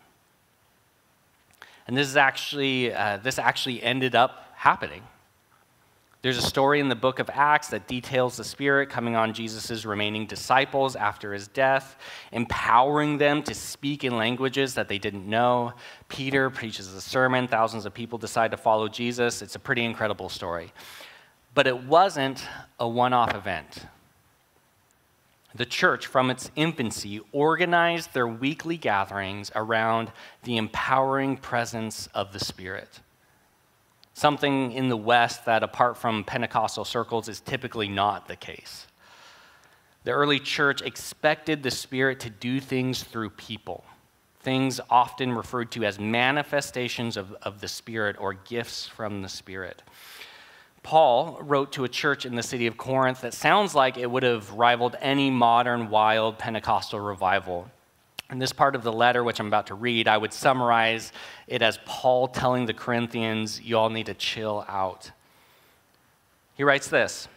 And 1.88 1.96
this 1.96 2.10
is 2.10 2.18
actually, 2.18 2.94
uh, 2.94 3.20
this 3.24 3.40
actually 3.40 3.82
ended 3.82 4.16
up 4.16 4.52
happening. 4.54 5.04
There's 6.24 6.38
a 6.38 6.42
story 6.42 6.82
in 6.82 6.90
the 6.90 6.96
book 6.96 7.20
of 7.20 7.30
Acts 7.32 7.70
that 7.70 7.88
details 7.88 8.36
the 8.36 8.44
Spirit 8.44 8.90
coming 8.90 9.16
on 9.16 9.34
Jesus' 9.34 9.86
remaining 9.86 10.26
disciples 10.26 10.98
after 10.98 11.32
his 11.32 11.48
death, 11.48 11.96
empowering 12.34 13.20
them 13.20 13.42
to 13.44 13.54
speak 13.54 14.04
in 14.04 14.18
languages 14.18 14.74
that 14.74 14.90
they 14.90 14.98
didn't 14.98 15.26
know. 15.26 15.72
Peter 16.10 16.50
preaches 16.50 16.94
a 16.94 17.00
sermon, 17.00 17.48
thousands 17.48 17.86
of 17.86 17.94
people 17.94 18.18
decide 18.18 18.52
to 18.52 18.58
follow 18.58 18.90
Jesus. 18.90 19.42
It's 19.42 19.56
a 19.56 19.60
pretty 19.60 19.86
incredible 19.86 20.28
story. 20.28 20.74
But 21.54 21.66
it 21.66 21.86
wasn't 21.86 22.46
a 22.78 22.90
one 22.90 23.14
off 23.14 23.34
event 23.34 23.88
the 25.58 25.66
church, 25.66 26.06
from 26.06 26.30
its 26.30 26.52
infancy, 26.56 27.20
organized 27.32 28.14
their 28.14 28.28
weekly 28.28 28.78
gatherings 28.78 29.52
around 29.56 30.12
the 30.44 30.58
empowering 30.58 31.38
presence 31.38 32.08
of 32.14 32.32
the 32.34 32.40
Spirit. 32.40 33.02
something 34.18 34.72
in 34.72 34.90
the 34.90 34.98
West 34.98 35.46
that, 35.46 35.62
apart 35.62 35.96
from 35.96 36.24
Pentecostal 36.24 36.84
circles, 36.84 37.30
is 37.30 37.40
typically 37.40 37.88
not 37.88 38.28
the 38.28 38.36
case. 38.36 38.88
The 40.06 40.12
early 40.12 40.40
church 40.40 40.82
expected 40.82 41.62
the 41.62 41.70
Spirit 41.70 42.20
to 42.22 42.32
do 42.32 42.60
things 42.60 43.04
through 43.04 43.30
people, 43.32 43.86
things 44.40 44.80
often 44.90 45.34
referred 45.34 45.72
to 45.74 45.84
as 45.84 46.00
manifestations 46.00 47.16
of, 47.16 47.32
of 47.44 47.62
the 47.62 47.68
Spirit 47.68 48.16
or 48.20 48.34
gifts 48.34 48.88
from 48.88 49.22
the 49.22 49.30
Spirit. 49.30 49.84
Paul 50.88 51.38
wrote 51.42 51.74
to 51.74 51.84
a 51.84 51.90
church 51.90 52.26
in 52.26 52.36
the 52.36 52.42
city 52.42 52.66
of 52.66 52.78
Corinth 52.78 53.20
that 53.20 53.34
sounds 53.34 53.76
like 53.76 53.98
it 53.98 54.10
would 54.10 54.24
have 54.24 54.54
rivaled 54.54 54.96
any 55.02 55.30
modern 55.30 55.90
wild 55.90 56.40
Pentecostal 56.40 57.02
revival. 57.02 57.70
In 58.32 58.40
this 58.40 58.54
part 58.54 58.74
of 58.74 58.84
the 58.84 58.94
letter, 58.94 59.22
which 59.22 59.42
I'm 59.42 59.48
about 59.48 59.68
to 59.68 59.76
read, 59.76 60.08
I 60.08 60.18
would 60.18 60.32
summarize 60.32 61.12
it 61.46 61.62
as 61.62 61.78
Paul 61.86 62.30
telling 62.30 62.68
the 62.68 62.74
Corinthians, 62.74 63.60
You 63.60 63.78
all 63.78 63.90
need 63.90 64.06
to 64.06 64.14
chill 64.14 64.64
out. 64.70 65.12
He 66.56 66.64
writes 66.64 66.88
this 66.88 67.28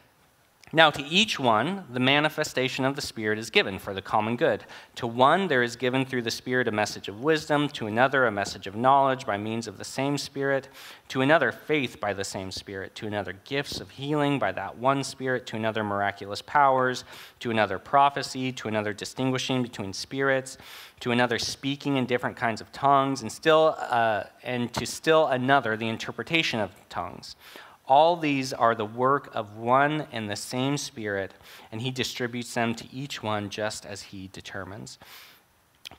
now, 0.72 0.88
to 0.90 1.04
each 1.04 1.40
one, 1.40 1.84
the 1.90 1.98
manifestation 1.98 2.84
of 2.84 2.94
the 2.94 3.02
Spirit 3.02 3.40
is 3.40 3.50
given 3.50 3.80
for 3.80 3.92
the 3.92 4.00
common 4.00 4.36
good. 4.36 4.64
To 4.96 5.06
one, 5.06 5.48
there 5.48 5.64
is 5.64 5.74
given 5.74 6.04
through 6.04 6.22
the 6.22 6.30
Spirit 6.30 6.68
a 6.68 6.72
message 6.72 7.08
of 7.08 7.24
wisdom, 7.24 7.68
to 7.70 7.88
another, 7.88 8.24
a 8.24 8.30
message 8.30 8.68
of 8.68 8.76
knowledge 8.76 9.26
by 9.26 9.36
means 9.36 9.66
of 9.66 9.78
the 9.78 9.84
same 9.84 10.16
Spirit, 10.16 10.68
to 11.08 11.22
another, 11.22 11.50
faith 11.50 11.98
by 11.98 12.12
the 12.12 12.22
same 12.22 12.52
Spirit, 12.52 12.94
to 12.94 13.08
another, 13.08 13.32
gifts 13.44 13.80
of 13.80 13.90
healing 13.90 14.38
by 14.38 14.52
that 14.52 14.78
one 14.78 15.02
Spirit, 15.02 15.44
to 15.46 15.56
another, 15.56 15.82
miraculous 15.82 16.40
powers, 16.40 17.02
to 17.40 17.50
another, 17.50 17.80
prophecy, 17.80 18.52
to 18.52 18.68
another, 18.68 18.92
distinguishing 18.92 19.64
between 19.64 19.92
spirits, 19.92 20.56
to 21.00 21.10
another, 21.10 21.40
speaking 21.40 21.96
in 21.96 22.06
different 22.06 22.36
kinds 22.36 22.60
of 22.60 22.70
tongues, 22.70 23.22
and, 23.22 23.32
still, 23.32 23.74
uh, 23.76 24.22
and 24.44 24.72
to 24.74 24.86
still 24.86 25.26
another, 25.26 25.76
the 25.76 25.88
interpretation 25.88 26.60
of 26.60 26.70
tongues. 26.88 27.34
All 27.90 28.16
these 28.16 28.52
are 28.52 28.76
the 28.76 28.84
work 28.84 29.30
of 29.34 29.56
one 29.56 30.06
and 30.12 30.30
the 30.30 30.36
same 30.36 30.76
Spirit, 30.76 31.34
and 31.72 31.82
He 31.82 31.90
distributes 31.90 32.54
them 32.54 32.72
to 32.76 32.84
each 32.94 33.20
one 33.20 33.50
just 33.50 33.84
as 33.84 34.02
He 34.02 34.30
determines. 34.32 34.96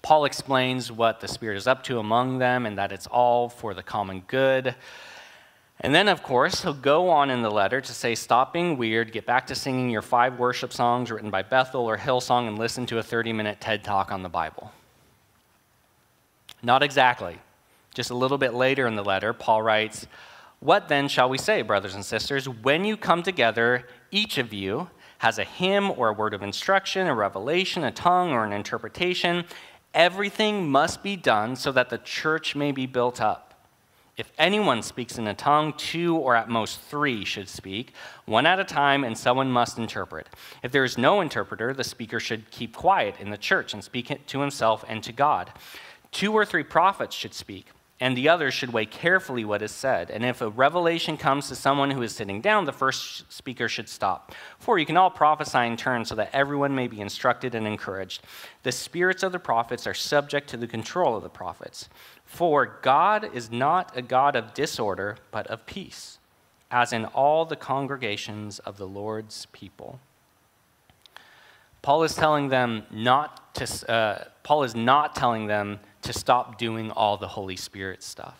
Paul 0.01 0.23
explains 0.23 0.89
what 0.89 1.19
the 1.19 1.27
Spirit 1.27 1.58
is 1.58 1.67
up 1.67 1.84
to 1.84 1.99
among 1.99 2.38
them 2.38 2.65
and 2.65 2.77
that 2.77 2.93
it's 2.93 3.08
all 3.08 3.49
for 3.49 3.73
the 3.73 3.84
common 3.84 4.23
good. 4.27 4.73
And 5.82 5.93
then, 5.93 6.08
of 6.08 6.23
course, 6.23 6.62
he'll 6.62 6.73
go 6.73 7.10
on 7.10 7.30
in 7.30 7.41
the 7.41 7.51
letter 7.51 7.82
to 7.82 7.91
say, 7.91 8.15
Stop 8.15 8.54
being 8.54 8.77
weird, 8.77 9.12
get 9.12 9.25
back 9.25 9.47
to 9.47 9.56
singing 9.56 9.89
your 9.89 10.01
five 10.01 10.39
worship 10.39 10.71
songs 10.71 11.12
written 11.12 11.30
by 11.30 11.41
Bethel 11.41 11.89
or 11.89 11.97
Hillsong, 11.97 12.47
and 12.47 12.58
listen 12.58 12.86
to 12.86 12.99
a 12.99 13.04
30 13.04 13.34
minute 13.34 13.60
TED 13.60 13.84
talk 13.84 14.13
on 14.13 14.23
the 14.23 14.30
Bible. 14.30 14.71
Not 16.63 16.84
exactly. 16.84 17.39
Just 17.93 18.12
a 18.12 18.15
little 18.15 18.38
bit 18.38 18.54
later 18.54 18.88
in 18.88 18.95
the 18.95 19.04
letter, 19.04 19.34
Paul 19.34 19.62
writes, 19.62 20.08
what 20.62 20.88
then 20.88 21.08
shall 21.08 21.28
we 21.28 21.39
say, 21.39 21.63
brothers 21.63 21.95
and 21.95 22.06
sisters? 22.06 22.47
When 22.47 22.86
you 22.86 22.95
come 22.95 23.24
together, 23.24 23.88
each 24.12 24.38
of 24.38 24.54
you 24.54 24.89
has 25.17 25.39
a 25.39 25.43
hymn 25.43 25.89
or 25.89 26.10
a 26.10 26.13
word 26.13 26.36
of 26.36 26.43
instruction, 26.43 27.08
a 27.08 27.15
revelation, 27.15 27.84
a 27.84 27.91
tongue, 27.91 28.32
or 28.32 28.45
an 28.45 28.54
interpretation. 28.54 29.45
Everything 29.95 30.69
must 30.69 31.02
be 31.02 31.15
done 31.15 31.56
so 31.56 31.71
that 31.71 31.89
the 31.89 31.97
church 31.97 32.56
may 32.56 32.71
be 32.71 32.86
built 32.86 33.19
up. 33.19 33.67
If 34.17 34.32
anyone 34.38 34.84
speaks 34.84 35.17
in 35.17 35.26
a 35.26 35.34
tongue, 35.34 35.74
two 35.78 36.15
or 36.15 36.36
at 36.36 36.47
most 36.47 36.80
three 36.82 37.26
should 37.26 37.50
speak, 37.50 37.93
one 38.26 38.45
at 38.45 38.60
a 38.60 38.63
time, 38.63 39.04
and 39.04 39.17
someone 39.17 39.52
must 39.52 39.80
interpret. 39.80 40.28
If 40.62 40.71
there 40.71 40.84
is 40.84 40.95
no 40.95 41.21
interpreter, 41.21 41.74
the 41.74 41.84
speaker 41.84 42.19
should 42.19 42.52
keep 42.52 42.76
quiet 42.76 43.15
in 43.19 43.32
the 43.32 43.38
church 43.38 43.74
and 43.74 43.84
speak 43.84 44.28
to 44.28 44.39
himself 44.39 44.86
and 44.88 45.02
to 45.02 45.12
God. 45.12 45.52
Two 46.12 46.34
or 46.34 46.45
three 46.45 46.63
prophets 46.63 47.15
should 47.15 47.34
speak 47.34 47.67
and 48.01 48.17
the 48.17 48.27
others 48.27 48.55
should 48.55 48.73
weigh 48.73 48.87
carefully 48.87 49.45
what 49.45 49.61
is 49.61 49.71
said. 49.71 50.09
And 50.09 50.25
if 50.25 50.41
a 50.41 50.49
revelation 50.49 51.17
comes 51.17 51.47
to 51.47 51.55
someone 51.55 51.91
who 51.91 52.01
is 52.01 52.15
sitting 52.15 52.41
down, 52.41 52.65
the 52.65 52.73
first 52.73 53.31
speaker 53.31 53.69
should 53.69 53.87
stop. 53.87 54.33
For 54.57 54.79
you 54.79 54.87
can 54.87 54.97
all 54.97 55.11
prophesy 55.11 55.59
in 55.59 55.77
turn 55.77 56.03
so 56.03 56.15
that 56.15 56.31
everyone 56.33 56.73
may 56.73 56.87
be 56.87 56.99
instructed 56.99 57.53
and 57.53 57.67
encouraged. 57.67 58.23
The 58.63 58.71
spirits 58.71 59.21
of 59.21 59.31
the 59.31 59.39
prophets 59.39 59.85
are 59.85 59.93
subject 59.93 60.49
to 60.49 60.57
the 60.57 60.67
control 60.67 61.15
of 61.15 61.21
the 61.21 61.29
prophets. 61.29 61.89
For 62.25 62.79
God 62.81 63.35
is 63.35 63.51
not 63.51 63.95
a 63.95 64.01
God 64.01 64.35
of 64.35 64.55
disorder, 64.55 65.17
but 65.29 65.45
of 65.45 65.67
peace, 65.67 66.17
as 66.71 66.91
in 66.91 67.05
all 67.05 67.45
the 67.45 67.55
congregations 67.55 68.57
of 68.57 68.77
the 68.77 68.87
Lord's 68.87 69.45
people. 69.51 69.99
Paul 71.83 72.01
is 72.01 72.15
telling 72.15 72.49
them 72.49 72.83
not 72.89 73.53
to, 73.55 73.91
uh, 73.91 74.23
Paul 74.41 74.63
is 74.63 74.73
not 74.73 75.15
telling 75.15 75.45
them 75.45 75.79
to 76.01 76.13
stop 76.13 76.57
doing 76.57 76.91
all 76.91 77.17
the 77.17 77.29
Holy 77.29 77.55
Spirit 77.55 78.03
stuff. 78.03 78.37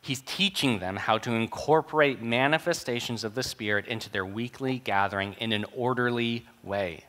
He's 0.00 0.20
teaching 0.20 0.78
them 0.78 0.96
how 0.96 1.18
to 1.18 1.32
incorporate 1.32 2.22
manifestations 2.22 3.24
of 3.24 3.34
the 3.34 3.42
Spirit 3.42 3.86
into 3.86 4.08
their 4.08 4.24
weekly 4.24 4.78
gathering 4.78 5.34
in 5.40 5.52
an 5.52 5.64
orderly 5.74 6.46
way. 6.62 7.04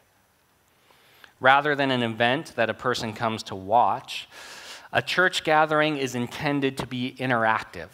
Rather 1.39 1.75
than 1.75 1.91
an 1.91 2.01
event 2.01 2.53
that 2.55 2.71
a 2.71 2.73
person 2.73 3.13
comes 3.13 3.43
to 3.43 3.55
watch, 3.55 4.27
a 4.91 5.01
church 5.03 5.43
gathering 5.43 5.97
is 5.97 6.15
intended 6.15 6.75
to 6.77 6.87
be 6.87 7.15
interactive, 7.19 7.89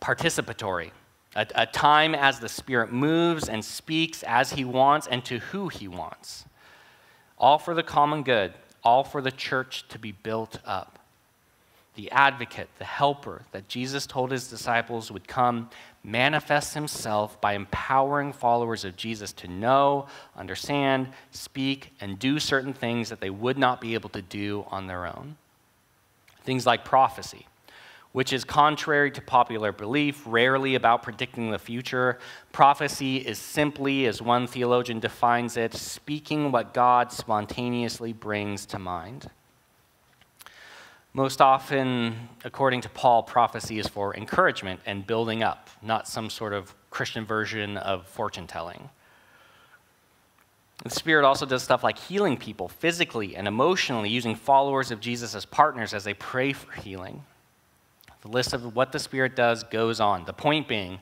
participatory, 0.00 0.92
a, 1.36 1.46
a, 1.54 1.66
time 1.66 2.14
as 2.14 2.40
the 2.40 2.48
Spirit 2.48 2.90
moves 2.90 3.50
and 3.50 3.62
speaks 3.62 4.22
as 4.22 4.52
He 4.52 4.64
wants 4.64 5.06
and 5.06 5.22
to 5.26 5.40
who 5.40 5.68
He 5.68 5.88
wants, 5.88 6.46
all 7.36 7.58
for 7.58 7.74
the 7.74 7.82
common 7.82 8.22
good 8.22 8.54
all 8.84 9.04
for 9.04 9.20
the 9.20 9.30
church 9.30 9.86
to 9.88 9.98
be 9.98 10.12
built 10.12 10.58
up. 10.64 10.98
The 11.94 12.10
advocate, 12.10 12.68
the 12.78 12.84
helper 12.84 13.42
that 13.52 13.68
Jesus 13.68 14.06
told 14.06 14.32
his 14.32 14.48
disciples 14.48 15.12
would 15.12 15.28
come, 15.28 15.70
manifests 16.02 16.74
himself 16.74 17.40
by 17.40 17.54
empowering 17.54 18.32
followers 18.32 18.84
of 18.84 18.96
Jesus 18.96 19.32
to 19.34 19.48
know, 19.48 20.06
understand, 20.36 21.08
speak, 21.30 21.92
and 22.00 22.18
do 22.18 22.40
certain 22.40 22.72
things 22.72 23.10
that 23.10 23.20
they 23.20 23.30
would 23.30 23.56
not 23.56 23.80
be 23.80 23.94
able 23.94 24.10
to 24.10 24.22
do 24.22 24.66
on 24.70 24.88
their 24.88 25.06
own. 25.06 25.36
Things 26.42 26.66
like 26.66 26.84
prophecy 26.84 27.46
which 28.14 28.32
is 28.32 28.44
contrary 28.44 29.10
to 29.10 29.20
popular 29.20 29.72
belief, 29.72 30.22
rarely 30.24 30.76
about 30.76 31.02
predicting 31.02 31.50
the 31.50 31.58
future. 31.58 32.16
Prophecy 32.52 33.16
is 33.16 33.40
simply, 33.40 34.06
as 34.06 34.22
one 34.22 34.46
theologian 34.46 35.00
defines 35.00 35.56
it, 35.56 35.74
speaking 35.74 36.52
what 36.52 36.72
God 36.72 37.10
spontaneously 37.10 38.12
brings 38.12 38.66
to 38.66 38.78
mind. 38.78 39.28
Most 41.12 41.40
often, 41.40 42.28
according 42.44 42.82
to 42.82 42.88
Paul, 42.88 43.24
prophecy 43.24 43.80
is 43.80 43.88
for 43.88 44.14
encouragement 44.14 44.78
and 44.86 45.04
building 45.04 45.42
up, 45.42 45.68
not 45.82 46.06
some 46.06 46.30
sort 46.30 46.52
of 46.52 46.72
Christian 46.90 47.24
version 47.24 47.76
of 47.76 48.06
fortune 48.06 48.46
telling. 48.46 48.90
The 50.84 50.90
Spirit 50.90 51.24
also 51.24 51.46
does 51.46 51.64
stuff 51.64 51.82
like 51.82 51.98
healing 51.98 52.36
people 52.36 52.68
physically 52.68 53.34
and 53.34 53.48
emotionally, 53.48 54.08
using 54.08 54.36
followers 54.36 54.92
of 54.92 55.00
Jesus 55.00 55.34
as 55.34 55.44
partners 55.44 55.92
as 55.92 56.04
they 56.04 56.14
pray 56.14 56.52
for 56.52 56.70
healing. 56.80 57.24
The 58.24 58.30
list 58.30 58.54
of 58.54 58.74
what 58.74 58.90
the 58.90 58.98
Spirit 58.98 59.36
does 59.36 59.64
goes 59.64 60.00
on. 60.00 60.24
The 60.24 60.32
point 60.32 60.66
being, 60.66 60.98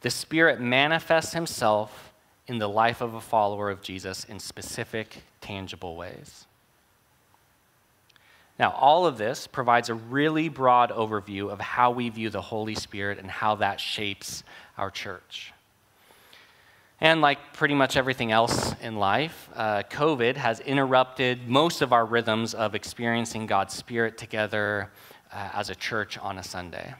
the 0.00 0.10
Spirit 0.10 0.60
manifests 0.60 1.32
himself 1.32 2.12
in 2.48 2.58
the 2.58 2.68
life 2.68 3.00
of 3.00 3.14
a 3.14 3.20
follower 3.20 3.70
of 3.70 3.80
Jesus 3.80 4.24
in 4.24 4.40
specific, 4.40 5.22
tangible 5.40 5.94
ways. 5.94 6.46
Now, 8.58 8.72
all 8.72 9.06
of 9.06 9.18
this 9.18 9.46
provides 9.46 9.88
a 9.88 9.94
really 9.94 10.48
broad 10.48 10.90
overview 10.90 11.48
of 11.48 11.60
how 11.60 11.92
we 11.92 12.08
view 12.08 12.28
the 12.28 12.42
Holy 12.42 12.74
Spirit 12.74 13.18
and 13.20 13.30
how 13.30 13.54
that 13.56 13.78
shapes 13.78 14.42
our 14.76 14.90
church. 14.90 15.52
And 17.00 17.20
like 17.20 17.52
pretty 17.52 17.74
much 17.74 17.96
everything 17.96 18.32
else 18.32 18.74
in 18.82 18.96
life, 18.96 19.48
uh, 19.54 19.84
COVID 19.88 20.34
has 20.34 20.58
interrupted 20.58 21.48
most 21.48 21.82
of 21.82 21.92
our 21.92 22.04
rhythms 22.04 22.54
of 22.54 22.74
experiencing 22.74 23.46
God's 23.46 23.74
Spirit 23.74 24.18
together 24.18 24.90
uh, 25.32 25.50
as 25.54 25.70
a 25.70 25.74
church 25.74 26.18
on 26.18 26.38
a 26.38 26.42
Sunday. 26.42 26.94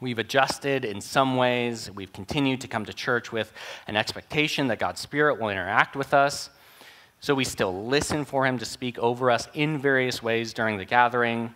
We've 0.00 0.18
adjusted 0.18 0.84
in 0.84 1.00
some 1.00 1.36
ways. 1.36 1.90
We've 1.90 2.12
continued 2.12 2.60
to 2.62 2.68
come 2.68 2.84
to 2.84 2.92
church 2.92 3.32
with 3.32 3.52
an 3.86 3.96
expectation 3.96 4.66
that 4.68 4.78
God's 4.78 5.00
Spirit 5.00 5.40
will 5.40 5.48
interact 5.48 5.96
with 5.96 6.12
us. 6.12 6.50
So 7.20 7.34
we 7.34 7.44
still 7.44 7.86
listen 7.86 8.24
for 8.24 8.46
Him 8.46 8.58
to 8.58 8.64
speak 8.66 8.98
over 8.98 9.30
us 9.30 9.48
in 9.54 9.78
various 9.78 10.22
ways 10.22 10.52
during 10.52 10.76
the 10.76 10.84
gathering. 10.84 11.54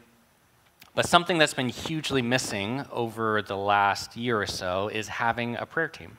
But 0.94 1.06
something 1.06 1.38
that's 1.38 1.54
been 1.54 1.68
hugely 1.68 2.22
missing 2.22 2.84
over 2.90 3.42
the 3.42 3.56
last 3.56 4.16
year 4.16 4.40
or 4.40 4.46
so 4.46 4.88
is 4.88 5.08
having 5.08 5.56
a 5.56 5.66
prayer 5.66 5.88
team 5.88 6.16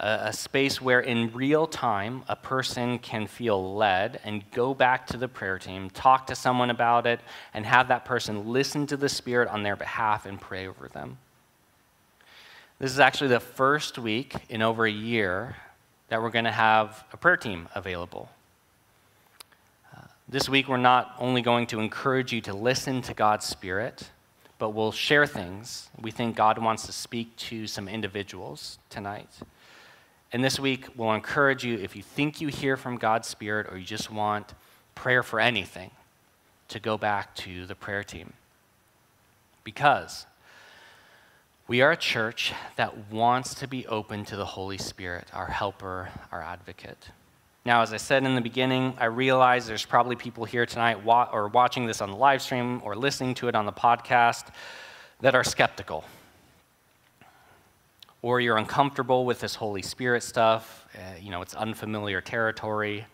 a, 0.00 0.32
space 0.32 0.80
where 0.80 1.00
in 1.00 1.32
real 1.32 1.66
time 1.66 2.22
a 2.26 2.36
person 2.36 2.98
can 2.98 3.26
feel 3.26 3.74
led 3.76 4.20
and 4.24 4.48
go 4.50 4.72
back 4.72 5.06
to 5.08 5.16
the 5.16 5.28
prayer 5.28 5.58
team, 5.58 5.90
talk 5.90 6.26
to 6.28 6.34
someone 6.34 6.70
about 6.70 7.06
it, 7.06 7.20
and 7.52 7.66
have 7.66 7.88
that 7.88 8.04
person 8.04 8.48
listen 8.48 8.86
to 8.86 8.96
the 8.96 9.08
Spirit 9.08 9.48
on 9.48 9.62
their 9.62 9.76
behalf 9.76 10.24
and 10.24 10.40
pray 10.40 10.66
over 10.66 10.88
them. 10.88 11.18
This 12.78 12.92
is 12.92 12.98
actually 12.98 13.28
the 13.28 13.40
first 13.40 13.98
week 13.98 14.34
in 14.48 14.62
over 14.62 14.86
a 14.86 14.90
year 14.90 15.56
that 16.08 16.22
we're 16.22 16.30
going 16.30 16.46
to 16.46 16.50
have 16.50 17.04
a 17.12 17.16
prayer 17.18 17.36
team 17.36 17.68
available. 17.74 18.30
Uh, 19.94 20.00
this 20.28 20.48
week, 20.48 20.66
we're 20.66 20.78
not 20.78 21.14
only 21.18 21.42
going 21.42 21.66
to 21.68 21.78
encourage 21.78 22.32
you 22.32 22.40
to 22.40 22.54
listen 22.54 23.02
to 23.02 23.12
God's 23.12 23.44
Spirit, 23.44 24.08
but 24.58 24.70
we'll 24.70 24.92
share 24.92 25.26
things. 25.26 25.90
We 26.00 26.10
think 26.10 26.36
God 26.36 26.56
wants 26.58 26.86
to 26.86 26.92
speak 26.92 27.36
to 27.36 27.66
some 27.66 27.86
individuals 27.86 28.78
tonight. 28.88 29.28
And 30.32 30.44
this 30.44 30.60
week, 30.60 30.86
we'll 30.96 31.12
encourage 31.12 31.64
you 31.64 31.78
if 31.78 31.96
you 31.96 32.02
think 32.02 32.40
you 32.40 32.48
hear 32.48 32.76
from 32.76 32.96
God's 32.96 33.26
Spirit 33.26 33.66
or 33.70 33.76
you 33.76 33.84
just 33.84 34.10
want 34.10 34.54
prayer 34.94 35.22
for 35.22 35.40
anything, 35.40 35.90
to 36.68 36.78
go 36.78 36.96
back 36.96 37.34
to 37.34 37.66
the 37.66 37.74
prayer 37.74 38.04
team. 38.04 38.32
Because 39.64 40.26
we 41.66 41.82
are 41.82 41.92
a 41.92 41.96
church 41.96 42.52
that 42.76 43.10
wants 43.10 43.54
to 43.56 43.66
be 43.66 43.86
open 43.86 44.24
to 44.26 44.36
the 44.36 44.44
Holy 44.44 44.78
Spirit, 44.78 45.28
our 45.32 45.46
helper, 45.46 46.08
our 46.30 46.42
advocate. 46.42 47.08
Now, 47.64 47.82
as 47.82 47.92
I 47.92 47.98
said 47.98 48.24
in 48.24 48.34
the 48.34 48.40
beginning, 48.40 48.94
I 48.98 49.04
realize 49.06 49.66
there's 49.66 49.84
probably 49.84 50.16
people 50.16 50.44
here 50.44 50.64
tonight 50.64 51.04
wa- 51.04 51.28
or 51.32 51.48
watching 51.48 51.86
this 51.86 52.00
on 52.00 52.10
the 52.10 52.16
live 52.16 52.40
stream 52.40 52.80
or 52.84 52.96
listening 52.96 53.34
to 53.34 53.48
it 53.48 53.54
on 53.54 53.66
the 53.66 53.72
podcast 53.72 54.46
that 55.20 55.34
are 55.34 55.44
skeptical. 55.44 56.04
Or 58.22 58.40
you're 58.40 58.56
uncomfortable 58.56 59.24
with 59.24 59.40
this 59.40 59.54
Holy 59.54 59.82
Spirit 59.82 60.22
stuff, 60.22 60.86
uh, 60.94 61.18
you 61.20 61.30
know, 61.30 61.40
it's 61.42 61.54
unfamiliar 61.54 62.20
territory. 62.20 63.06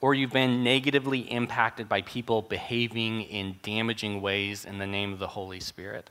Or 0.00 0.14
you've 0.14 0.32
been 0.32 0.62
negatively 0.62 1.20
impacted 1.20 1.88
by 1.88 2.02
people 2.02 2.42
behaving 2.42 3.22
in 3.22 3.56
damaging 3.62 4.20
ways 4.20 4.64
in 4.64 4.78
the 4.78 4.86
name 4.86 5.12
of 5.12 5.18
the 5.18 5.28
Holy 5.28 5.60
Spirit 5.60 6.10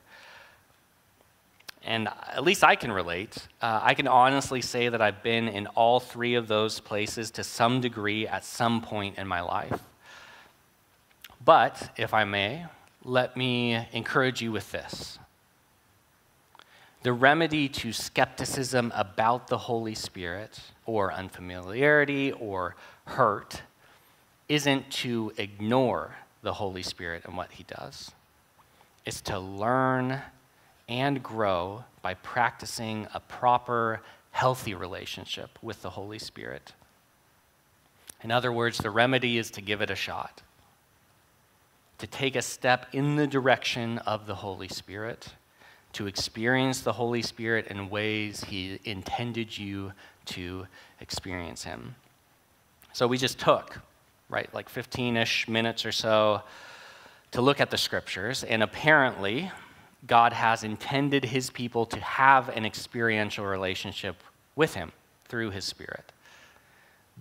and 1.87 2.09
at 2.33 2.43
least 2.43 2.63
I 2.65 2.75
can 2.75 2.91
relate. 2.91 3.47
Uh, 3.61 3.79
I 3.81 3.93
can 3.93 4.07
honestly 4.07 4.61
say 4.61 4.89
that 4.89 5.01
I've 5.01 5.23
been 5.23 5.47
in 5.47 5.67
all 5.67 6.01
three 6.01 6.35
of 6.35 6.49
those 6.49 6.81
places 6.81 7.31
to 7.31 7.43
some 7.43 7.79
degree 7.79 8.27
at 8.27 8.43
some 8.43 8.81
point 8.81 9.17
in 9.17 9.25
my 9.25 9.39
life. 9.41 9.79
But, 11.43 11.91
if 11.95 12.13
I 12.13 12.25
may, 12.25 12.65
let 13.05 13.37
me 13.37 13.87
encourage 13.93 14.41
you 14.41 14.51
with 14.51 14.69
this. 14.73 15.17
The 17.03 17.13
remedy 17.13 17.69
to 17.69 17.93
skepticism 17.93 18.91
about 18.95 19.47
the 19.47 19.57
Holy 19.57 19.95
Spirit, 19.95 20.59
or 20.85 21.13
unfamiliarity, 21.13 22.31
or 22.31 22.75
hurt, 23.05 23.61
isn't 24.49 24.89
to 24.91 25.31
ignore 25.37 26.15
the 26.41 26.53
Holy 26.53 26.83
Spirit 26.83 27.23
and 27.25 27.37
what 27.37 27.51
He 27.51 27.63
does. 27.63 28.11
It's 29.05 29.21
to 29.21 29.39
learn 29.39 30.21
and 30.89 31.21
grow 31.21 31.83
by 32.01 32.15
practicing 32.15 33.07
a 33.13 33.19
proper, 33.19 34.01
healthy 34.31 34.73
relationship 34.73 35.59
with 35.61 35.81
the 35.81 35.91
Holy 35.91 36.19
Spirit. 36.19 36.73
In 38.23 38.31
other 38.31 38.51
words, 38.51 38.79
the 38.79 38.89
remedy 38.89 39.37
is 39.37 39.51
to 39.51 39.61
give 39.61 39.81
it 39.81 39.89
a 39.89 39.95
shot, 39.95 40.41
to 41.99 42.07
take 42.07 42.35
a 42.35 42.41
step 42.41 42.87
in 42.91 43.15
the 43.15 43.27
direction 43.27 43.99
of 43.99 44.25
the 44.25 44.35
Holy 44.35 44.67
Spirit, 44.67 45.29
to 45.97 46.05
experience 46.05 46.81
the 46.81 46.93
Holy 46.93 47.23
Spirit 47.23 47.67
in 47.67 47.89
ways 47.89 48.43
He 48.43 48.79
intended 48.85 49.57
you 49.57 49.93
to 50.25 50.67
experience 51.01 51.63
Him. 51.63 51.95
So 52.93 53.07
we 53.07 53.17
just 53.17 53.39
took, 53.39 53.79
right, 54.29 54.47
like 54.53 54.69
15 54.69 55.17
ish 55.17 55.47
minutes 55.47 55.87
or 55.87 55.91
so 55.91 56.43
to 57.31 57.41
look 57.41 57.59
at 57.59 57.71
the 57.71 57.79
scriptures, 57.79 58.43
and 58.43 58.61
apparently, 58.61 59.51
God 60.05 60.33
has 60.33 60.63
intended 60.63 61.25
his 61.25 61.49
people 61.49 61.87
to 61.87 61.99
have 61.99 62.49
an 62.49 62.63
experiential 62.63 63.45
relationship 63.45 64.17
with 64.55 64.75
him 64.75 64.91
through 65.27 65.49
his 65.49 65.65
Spirit. 65.65 66.11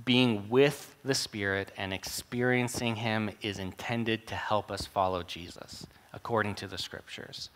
Being 0.04 0.50
with 0.50 0.94
the 1.02 1.14
Spirit 1.14 1.72
and 1.78 1.94
experiencing 1.94 2.96
him 2.96 3.30
is 3.40 3.58
intended 3.58 4.26
to 4.26 4.34
help 4.34 4.70
us 4.70 4.84
follow 4.84 5.22
Jesus, 5.22 5.86
according 6.12 6.54
to 6.56 6.66
the 6.66 6.78
scriptures. 6.78 7.48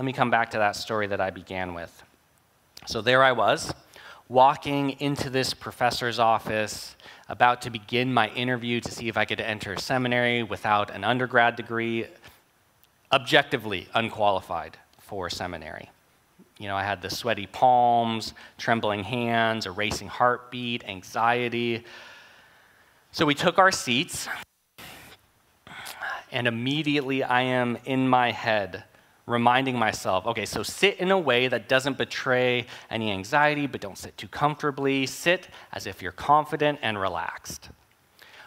Let 0.00 0.06
me 0.06 0.14
come 0.14 0.30
back 0.30 0.52
to 0.52 0.56
that 0.56 0.76
story 0.76 1.08
that 1.08 1.20
I 1.20 1.28
began 1.28 1.74
with. 1.74 2.02
So 2.86 3.02
there 3.02 3.22
I 3.22 3.32
was, 3.32 3.74
walking 4.30 4.92
into 4.98 5.28
this 5.28 5.52
professor's 5.52 6.18
office, 6.18 6.96
about 7.28 7.60
to 7.60 7.70
begin 7.70 8.10
my 8.10 8.30
interview 8.30 8.80
to 8.80 8.90
see 8.90 9.08
if 9.08 9.18
I 9.18 9.26
could 9.26 9.42
enter 9.42 9.76
seminary 9.76 10.42
without 10.42 10.88
an 10.88 11.04
undergrad 11.04 11.56
degree 11.56 12.06
objectively 13.12 13.88
unqualified 13.92 14.78
for 15.00 15.28
seminary. 15.28 15.90
You 16.56 16.68
know, 16.68 16.76
I 16.76 16.82
had 16.82 17.02
the 17.02 17.10
sweaty 17.10 17.46
palms, 17.46 18.32
trembling 18.56 19.04
hands, 19.04 19.66
a 19.66 19.70
racing 19.70 20.08
heartbeat, 20.08 20.82
anxiety. 20.88 21.84
So 23.12 23.26
we 23.26 23.34
took 23.34 23.58
our 23.58 23.70
seats, 23.70 24.30
and 26.32 26.48
immediately 26.48 27.22
I 27.22 27.42
am 27.42 27.76
in 27.84 28.08
my 28.08 28.30
head 28.30 28.84
reminding 29.30 29.78
myself 29.78 30.26
okay, 30.26 30.44
so 30.44 30.62
sit 30.62 30.98
in 30.98 31.10
a 31.10 31.18
way 31.18 31.48
that 31.48 31.68
doesn't 31.68 31.96
betray 31.96 32.66
any 32.90 33.10
anxiety, 33.10 33.66
but 33.66 33.80
don't 33.80 33.96
sit 33.96 34.16
too 34.18 34.28
comfortably. 34.28 35.06
Sit 35.06 35.48
as 35.72 35.86
if 35.86 36.02
you're 36.02 36.12
confident 36.12 36.78
and 36.82 37.00
relaxed. 37.00 37.70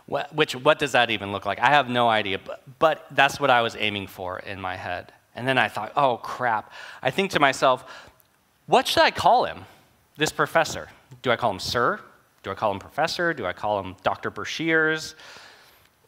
What, 0.06 0.36
which, 0.36 0.56
what 0.56 0.80
does 0.80 0.91
that 0.91 1.10
even 1.10 1.32
look 1.32 1.46
like? 1.46 1.60
I 1.60 1.69
have 1.69 1.89
no 1.89 2.10
idea, 2.10 2.38
but, 2.38 2.62
but 2.78 3.06
that's 3.12 3.39
what 3.39 3.50
I 3.50 3.62
was 3.62 3.76
aiming 3.78 4.08
for 4.08 4.39
in 4.39 4.60
my 4.60 4.76
head. 4.76 5.13
And 5.36 5.48
then 5.48 5.58
I 5.58 5.69
thought, 5.69 5.93
oh 5.96 6.17
crap. 6.17 6.72
I 7.02 7.10
think 7.10 7.32
to 7.32 7.39
myself, 7.39 7.86
what 8.67 8.88
should 8.88 9.04
I 9.04 9.12
call 9.12 9.46
him, 9.46 9.65
this 10.17 10.32
professor? 10.32 10.89
Do 11.22 11.32
I 11.32 11.36
call 11.36 11.52
him 11.52 11.60
sir? 11.60 12.00
Do 12.43 12.52
I 12.52 12.54
call 12.54 12.72
him 12.72 12.80
professor? 12.80 13.34
Do 13.34 13.46
I 13.46 13.54
call 13.54 13.80
him 13.80 13.96
Dr. 14.04 14.30
Breshears? 14.30 15.15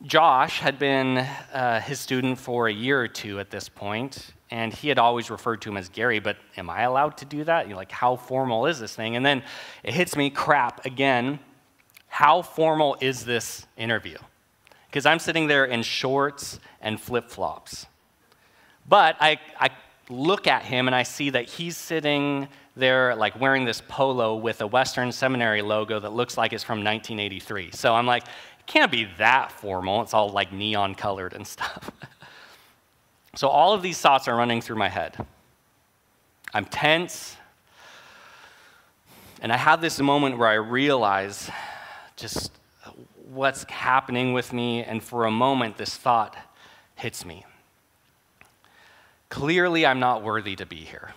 Josh 0.06 0.60
had 0.60 0.78
been 0.78 1.18
uh, 1.18 1.82
his 1.82 2.00
student 2.00 2.38
for 2.38 2.68
a 2.68 2.74
year 2.74 3.02
or 3.02 3.08
two 3.08 3.40
at 3.40 3.50
this 3.50 3.70
point, 3.70 4.34
and 4.52 4.74
he 4.74 4.88
had 4.88 5.00
always 5.00 5.32
referred 5.32 5.62
to 5.62 5.70
him 5.70 5.78
as 5.78 5.90
Gary, 5.90 6.20
but 6.20 6.38
am 6.58 6.70
I 6.70 6.84
allowed 6.84 7.18
to 7.18 7.26
do 7.26 7.44
that? 7.46 7.68
You're 7.68 7.78
like, 7.78 7.92
how 7.92 8.16
formal 8.16 8.68
is 8.68 8.80
this 8.80 8.96
thing? 8.96 9.16
And 9.16 9.26
then 9.26 9.44
it 9.84 9.94
hits 9.94 10.16
me, 10.16 10.30
crap, 10.30 10.86
again 10.86 11.40
how 12.16 12.42
formal 12.42 12.96
is 13.02 13.26
this 13.26 13.68
interview? 13.76 14.18
Because 14.88 15.06
I'm 15.06 15.20
sitting 15.20 15.48
there 15.48 15.66
in 15.66 15.84
shorts 15.84 16.62
and 16.80 16.98
flip 16.98 17.30
flops. 17.30 17.88
But 18.88 19.18
I, 19.20 19.38
I 19.60 19.72
look 20.10 20.48
at 20.48 20.64
him 20.64 20.88
and 20.88 20.96
I 20.96 21.04
see 21.04 21.32
that 21.32 21.44
he's 21.44 21.76
sitting 21.76 22.48
there, 22.78 23.18
like 23.18 23.38
wearing 23.38 23.66
this 23.66 23.82
polo 23.90 24.38
with 24.38 24.62
a 24.62 24.68
Western 24.68 25.12
Seminary 25.12 25.62
logo 25.62 26.00
that 26.00 26.14
looks 26.14 26.38
like 26.38 26.54
it's 26.54 26.64
from 26.64 26.86
1983. 26.86 27.72
So 27.74 27.94
I'm 27.94 28.06
like, 28.06 28.24
can't 28.68 28.92
be 28.92 29.08
that 29.18 29.52
formal. 29.52 30.02
It's 30.02 30.14
all 30.14 30.30
like 30.30 30.52
neon 30.52 30.96
colored 30.96 31.34
and 31.34 31.46
stuff. 31.46 31.92
so 33.36 33.48
all 33.48 33.74
of 33.74 33.82
these 33.82 34.00
thoughts 34.00 34.28
are 34.28 34.36
running 34.36 34.62
through 34.62 34.78
my 34.78 34.90
head. 34.90 35.16
I'm 36.54 36.66
tense. 36.66 37.36
And 39.42 39.52
I 39.52 39.58
have 39.58 39.82
this 39.82 40.00
moment 40.00 40.38
where 40.38 40.48
I 40.48 40.54
realize 40.54 41.50
just 42.16 42.52
what's 43.28 43.64
happening 43.70 44.34
with 44.34 44.54
me, 44.54 44.84
and 44.84 45.04
for 45.04 45.26
a 45.26 45.32
moment, 45.32 45.78
this 45.78 45.96
thought 45.96 46.36
hits 46.96 47.26
me. 47.26 47.46
Clearly, 49.30 49.86
I'm 49.86 50.00
not 50.00 50.24
worthy 50.24 50.56
to 50.56 50.66
be 50.66 50.78
here. 50.78 51.12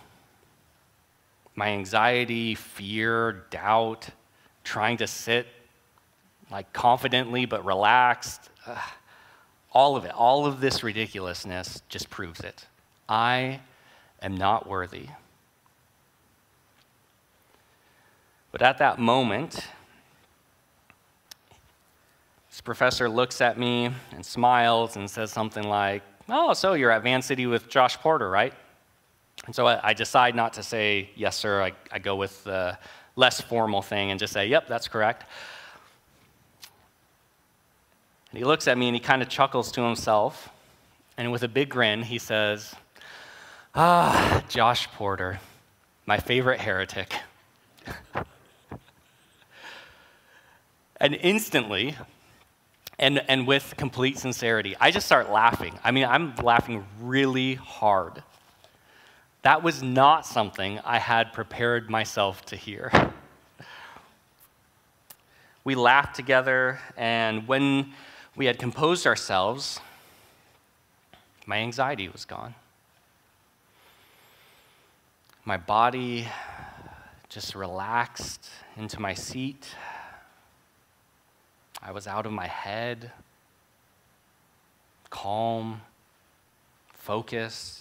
My 1.54 1.68
anxiety, 1.68 2.54
fear, 2.54 3.44
doubt, 3.50 4.08
trying 4.64 4.96
to 4.98 5.06
sit 5.06 5.46
like 6.50 6.72
confidently 6.72 7.46
but 7.46 7.64
relaxed, 7.64 8.50
ugh, 8.66 8.78
all 9.72 9.96
of 9.96 10.04
it, 10.04 10.12
all 10.12 10.46
of 10.46 10.61
this 10.61 10.82
ridiculousness 10.82 11.82
just 11.88 12.11
proves 12.11 12.40
it. 12.40 12.66
I 13.08 13.61
am 14.22 14.37
not 14.37 14.66
worthy. 14.68 15.06
But 18.50 18.62
at 18.62 18.78
that 18.78 18.98
moment, 18.98 19.68
this 22.50 22.60
professor 22.60 23.08
looks 23.08 23.40
at 23.40 23.58
me 23.58 23.90
and 24.12 24.25
smiles 24.25 24.96
and 24.96 25.08
says 25.08 25.31
something 25.31 25.68
like, 25.68 26.02
Oh, 26.31 26.52
so 26.52 26.75
you're 26.75 26.90
at 26.90 27.02
Van 27.02 27.23
City 27.23 27.46
with 27.46 27.68
Josh 27.68 27.96
Porter, 27.98 28.29
right? 28.29 28.52
And 29.46 29.54
so 29.54 29.66
I, 29.66 29.90
I 29.90 29.94
decide 29.94 30.35
not 30.35 30.54
to 30.54 30.62
say, 30.62 31.10
Yes, 31.14 31.37
sir. 31.37 31.62
I, 31.62 31.73
I 31.92 31.98
go 31.98 32.16
with 32.16 32.42
the 32.44 32.79
less 33.16 33.40
formal 33.40 33.83
thing 33.83 34.10
and 34.10 34.18
just 34.18 34.33
say, 34.33 34.46
Yep, 34.48 34.66
that's 34.66 34.88
correct. 34.88 35.25
And 38.31 38.38
he 38.38 38.44
looks 38.44 38.68
at 38.68 38.76
me 38.76 38.88
and 38.88 38.94
he 38.94 39.00
kind 39.00 39.22
of 39.22 39.29
chuckles 39.29 39.72
to 39.72 39.83
himself. 39.83 40.50
And 41.16 41.33
with 41.33 41.42
a 41.42 41.48
big 41.48 41.70
grin, 41.70 42.02
he 42.02 42.18
says, 42.18 42.74
Ah, 43.74 44.42
Josh 44.48 44.90
Porter, 44.92 45.40
my 46.06 46.18
favorite 46.18 46.60
heretic. 46.60 47.14
and 51.00 51.14
instantly, 51.14 51.96
and, 52.98 53.22
and 53.29 53.46
with 53.46 53.74
complete 53.76 54.18
sincerity. 54.18 54.76
I 54.81 54.90
just 54.90 55.06
start 55.06 55.31
laughing. 55.31 55.79
I 55.85 55.92
mean, 55.92 56.04
I'm 56.04 56.35
laughing 56.37 56.85
really 57.00 57.54
hard. 57.54 58.22
That 59.42 59.62
was 59.62 59.83
not 59.83 60.26
something 60.26 60.81
I 60.85 60.98
had 60.98 61.33
prepared 61.33 61.88
myself 61.88 62.44
to 62.46 62.56
hear. 62.56 62.90
We 65.64 65.74
laughed 65.74 66.16
together, 66.16 66.79
and 66.96 67.46
when 67.46 67.92
we 68.38 68.46
had 68.46 68.56
composed 68.56 69.04
ourselves, 69.04 69.80
my 71.44 71.56
anxiety 71.56 72.08
was 72.08 72.24
gone. 72.24 72.54
My 75.44 75.56
body 75.56 76.28
just 77.28 77.56
relaxed 77.56 78.48
into 78.76 79.00
my 79.00 79.12
seat. 79.12 79.66
I 81.82 81.90
was 81.90 82.06
out 82.06 82.26
of 82.26 82.32
my 82.32 82.46
head, 82.46 83.10
calm, 85.10 85.80
focused. 86.94 87.80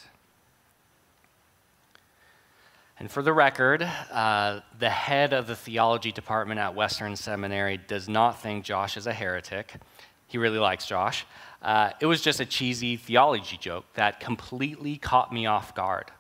And 3.00 3.12
for 3.12 3.22
the 3.22 3.32
record, 3.32 3.84
uh, 3.84 4.62
the 4.80 4.90
head 4.90 5.34
of 5.34 5.46
the 5.46 5.56
theology 5.56 6.12
department 6.12 6.60
at 6.60 6.74
Western 6.74 7.16
Seminary 7.16 7.78
does 7.78 8.10
not 8.10 8.42
think 8.42 8.66
Josh 8.66 8.98
is 8.98 9.06
a 9.06 9.14
heretic. 9.14 9.76
He 10.28 10.38
really 10.38 10.60
likes 10.60 10.86
Josh. 10.86 11.26
Uh, 11.62 11.92
it 12.00 12.06
was 12.06 12.22
just 12.22 12.40
a 12.40 12.46
cheesy 12.46 12.98
theology 12.98 13.58
joke 13.58 13.86
that 13.96 14.20
completely 14.20 14.98
caught 14.98 15.34
me 15.34 15.46
off 15.46 15.74
guard. 15.74 16.12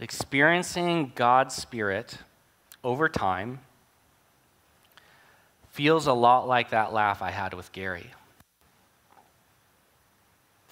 Experiencing 0.00 1.12
God's 1.14 1.54
Spirit 1.54 2.18
over 2.82 3.08
time 3.08 3.60
feels 5.70 6.06
a 6.06 6.12
lot 6.12 6.48
like 6.48 6.70
that 6.70 6.92
laugh 6.92 7.22
I 7.22 7.30
had 7.30 7.54
with 7.54 7.70
Gary 7.72 8.10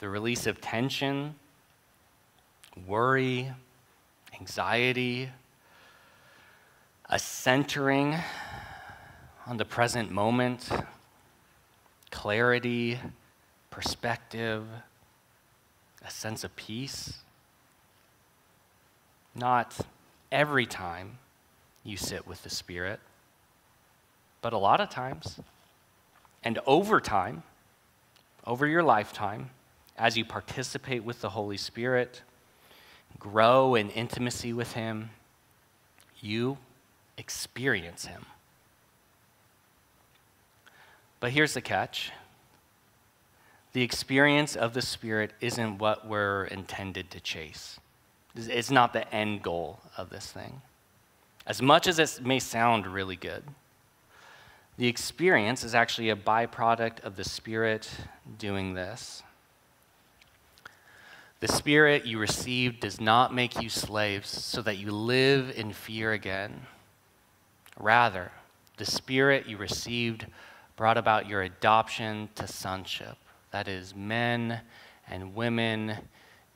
the 0.01 0.09
release 0.09 0.47
of 0.47 0.61
tension, 0.62 1.35
worry, 2.87 3.53
anxiety, 4.41 5.29
a 7.11 7.18
centering 7.18 8.16
on 9.51 9.57
the 9.57 9.64
present 9.64 10.12
moment, 10.12 10.68
clarity, 12.12 13.01
perspective, 13.68 14.64
a 16.07 16.11
sense 16.11 16.44
of 16.44 16.55
peace. 16.55 17.14
Not 19.34 19.76
every 20.30 20.66
time 20.66 21.18
you 21.82 21.96
sit 21.96 22.28
with 22.28 22.44
the 22.44 22.48
Spirit, 22.48 23.01
but 24.40 24.53
a 24.53 24.57
lot 24.57 24.80
of 24.80 24.88
times. 24.88 25.40
And 26.44 26.61
over 26.64 27.01
time, 27.01 27.42
over 28.46 28.68
your 28.68 28.84
lifetime, 28.84 29.51
as 29.98 30.16
you 30.16 30.24
participate 30.24 31.03
with 31.03 31.22
the 31.22 31.30
Holy 31.30 31.57
Spirit, 31.57 32.22
grow 33.18 33.74
in 33.74 33.90
intimacy 33.90 34.53
with 34.53 34.74
Him, 34.74 35.11
you 36.20 36.57
experience 37.18 38.05
Him. 38.05 38.26
But 41.21 41.33
here's 41.33 41.55
the 41.55 41.61
catch 41.61 42.11
the 43.73 43.83
experience 43.83 44.57
of 44.57 44.75
the 44.75 44.83
Spirit 44.83 45.33
isn't 45.41 45.79
what 45.79 46.05
we're 46.07 46.47
intended 46.47 47.11
to 47.12 47.21
chase, 47.21 47.79
it's 48.35 48.71
not 48.71 48.93
the 48.93 49.12
end 49.14 49.43
goal 49.43 49.81
of 49.97 50.11
this 50.11 50.33
thing. 50.33 50.62
As 51.47 51.62
much 51.62 51.87
as 51.87 51.99
it 51.99 52.25
may 52.25 52.39
sound 52.39 52.87
really 52.87 53.16
good, 53.16 53.45
the 54.77 54.89
experience 54.89 55.62
is 55.62 55.75
actually 55.75 56.09
a 56.11 56.16
byproduct 56.16 57.01
of 57.05 57.16
the 57.16 57.25
Spirit 57.25 57.91
doing 58.39 58.75
this. 58.75 59.23
The 61.41 61.49
Spirit 61.49 62.07
you 62.07 62.18
received 62.18 62.81
does 62.81 63.01
not 63.01 63.35
make 63.35 63.61
you 63.62 63.68
slaves 63.68 64.29
so 64.29 64.62
that 64.62 64.79
you 64.79 64.91
live 64.91 65.53
in 65.57 65.73
fear 65.73 66.12
again. 66.12 66.62
Rather, 67.79 68.31
the 68.77 68.85
Spirit 68.85 69.47
you 69.47 69.57
received 69.57 70.27
brought 70.81 70.97
about 70.97 71.28
your 71.28 71.43
adoption 71.43 72.31
to 72.35 72.47
sonship. 72.47 73.18
That 73.51 73.68
is, 73.68 73.95
men 73.95 74.62
and 75.07 75.35
women 75.35 75.95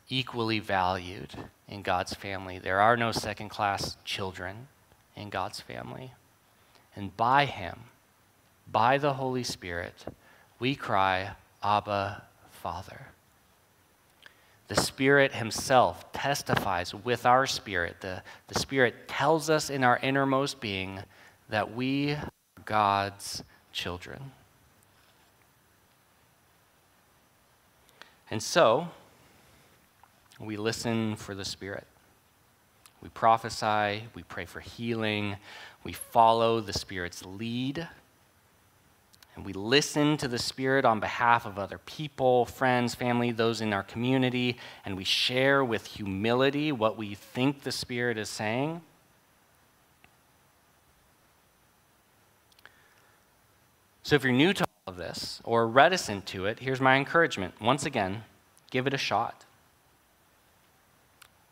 equally 0.09 0.61
valued 0.61 1.35
in 1.68 1.83
God's 1.83 2.14
family. 2.14 2.59
There 2.59 2.81
are 2.81 2.97
no 2.97 3.12
second 3.12 3.51
class 3.51 3.99
children 4.03 4.68
in 5.14 5.29
God's 5.29 5.61
family. 5.61 6.12
And 6.97 7.14
by 7.18 7.45
Him, 7.45 7.81
by 8.72 8.97
the 8.97 9.12
Holy 9.12 9.45
Spirit, 9.45 10.07
we 10.59 10.75
cry, 10.75 11.33
Abba, 11.62 12.22
Father. 12.51 13.09
The 14.68 14.77
Spirit 14.77 15.35
Himself 15.35 16.11
testifies 16.14 16.95
with 16.95 17.27
our 17.27 17.47
spirit. 17.47 17.97
The, 18.01 18.22
the 18.49 18.59
Spirit 18.59 19.07
tells 19.07 19.51
us 19.51 19.68
in 19.68 19.85
our 19.85 19.99
innermost 19.99 20.62
being 20.62 21.01
that 21.51 21.75
we 21.75 22.12
are 22.12 22.31
God's 22.64 23.43
children. 23.75 24.33
And 28.31 28.43
so, 28.43 28.89
we 30.41 30.57
listen 30.57 31.16
for 31.16 31.35
the 31.35 31.45
Spirit. 31.45 31.87
We 33.03 33.11
prophesy, 33.11 34.05
we 34.14 34.22
pray 34.22 34.47
for 34.47 34.61
healing, 34.61 35.37
we 35.83 35.93
follow 35.93 36.61
the 36.61 36.72
Spirit's 36.72 37.22
lead 37.25 37.87
and 39.37 39.45
we 39.45 39.53
listen 39.53 40.16
to 40.18 40.29
the 40.29 40.39
Spirit 40.39 40.85
on 40.85 41.01
behalf 41.01 41.45
of 41.45 41.59
other 41.59 41.79
people, 41.79 42.47
friends, 42.47 42.95
family, 42.95 43.33
those 43.33 43.61
in 43.61 43.72
our 43.72 43.83
community, 43.83 44.57
and 44.85 44.97
we 44.97 45.05
share 45.05 45.64
with 45.64 45.87
humility 45.87 46.70
what 46.70 46.97
we 46.97 47.14
think 47.14 47.62
the 47.62 47.72
Spirit 47.72 48.16
is 48.16 48.29
saying. 48.29 48.81
So 54.05 54.15
if 54.15 54.23
you're 54.23 54.35
new 54.35 54.53
to 54.53 54.65
all 54.65 54.93
of 54.93 54.99
this 54.99 55.41
or 55.45 55.67
reticent 55.67 56.27
to 56.27 56.45
it, 56.45 56.61
here's 56.61 56.81
my 56.81 56.97
encouragement. 56.97 57.55
Once 57.59 57.87
again, 57.87 58.25
give 58.71 58.87
it 58.87 58.93
a 58.93 58.99
shot. 58.99 59.47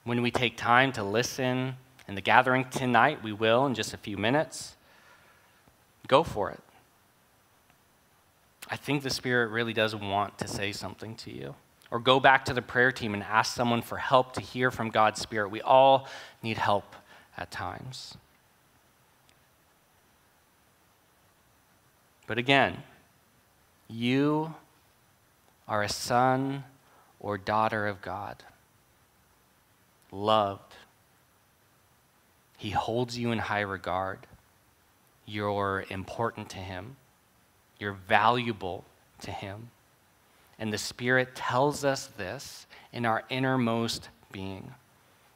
When 0.05 0.21
we 0.21 0.31
take 0.31 0.59
time 0.59 0.93
to 0.93 1.03
listen 1.03 1.77
in 2.07 2.15
the 2.15 2.21
gathering 2.21 2.67
tonight, 2.67 3.23
we 3.23 3.33
will 3.33 3.65
in 3.65 3.75
just 3.75 3.95
a 3.95 3.97
few 3.97 4.19
minutes. 4.19 4.77
Go 6.09 6.23
for 6.23 6.51
it. 6.51 6.61
I 8.69 8.77
think 8.77 9.03
the 9.03 9.11
Spirit 9.11 9.49
really 9.49 9.73
does 9.73 9.97
want 9.97 10.37
to 10.39 10.47
say 10.47 10.73
something 10.73 11.15
to 11.17 11.33
you. 11.33 11.55
Or 11.91 12.01
go 12.01 12.21
back 12.21 12.45
to 12.47 12.55
the 12.55 12.63
prayer 12.63 12.93
team 12.93 13.15
and 13.15 13.23
ask 13.23 13.55
someone 13.55 13.81
for 13.81 13.97
help 13.97 14.35
to 14.35 14.43
hear 14.43 14.71
from 14.71 14.91
God's 14.91 15.23
Spirit. 15.23 15.49
We 15.49 15.63
all 15.63 16.07
need 16.43 16.59
help 16.59 16.97
at 17.39 17.51
times. 17.51 18.19
But 22.33 22.39
again, 22.39 22.83
you 23.89 24.55
are 25.69 25.83
a 25.83 25.89
son 25.91 26.65
or 27.21 27.37
daughter 27.37 27.87
of 27.87 28.01
God, 28.01 28.43
loved. 30.11 30.73
He 32.57 32.71
holds 32.71 33.19
you 33.19 33.33
in 33.33 33.39
high 33.39 33.61
regard. 33.61 34.21
You're 35.27 35.85
important 35.91 36.49
to 36.49 36.57
Him. 36.57 36.97
You're 37.79 37.99
valuable 38.09 38.87
to 39.21 39.31
Him. 39.31 39.71
And 40.59 40.73
the 40.73 40.79
Spirit 40.79 41.35
tells 41.35 41.85
us 41.85 42.07
this 42.17 42.67
in 42.95 43.05
our 43.05 43.25
innermost 43.29 44.09
being. 44.33 44.73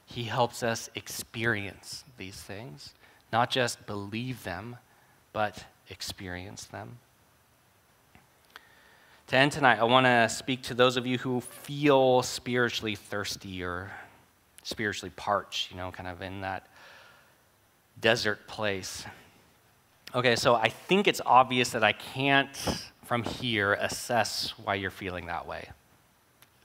He 0.06 0.22
helps 0.24 0.62
us 0.62 0.88
experience 0.94 2.04
these 2.16 2.40
things, 2.40 2.94
not 3.30 3.50
just 3.50 3.86
believe 3.86 4.44
them, 4.44 4.78
but 5.34 5.66
experience 5.88 6.64
them. 6.64 6.98
To 9.28 9.36
end 9.36 9.52
tonight, 9.52 9.80
I 9.80 9.84
want 9.84 10.06
to 10.06 10.28
speak 10.28 10.62
to 10.62 10.74
those 10.74 10.96
of 10.96 11.06
you 11.06 11.18
who 11.18 11.40
feel 11.40 12.22
spiritually 12.22 12.94
thirsty 12.94 13.62
or 13.64 13.90
spiritually 14.62 15.12
parched, 15.16 15.70
you 15.70 15.76
know, 15.76 15.90
kind 15.90 16.08
of 16.08 16.22
in 16.22 16.42
that 16.42 16.68
desert 18.00 18.46
place. 18.46 19.04
Okay, 20.14 20.36
so 20.36 20.54
I 20.54 20.68
think 20.68 21.08
it's 21.08 21.20
obvious 21.26 21.70
that 21.70 21.82
I 21.82 21.92
can't, 21.92 22.56
from 23.04 23.24
here, 23.24 23.74
assess 23.74 24.54
why 24.62 24.76
you're 24.76 24.90
feeling 24.90 25.26
that 25.26 25.46
way. 25.46 25.70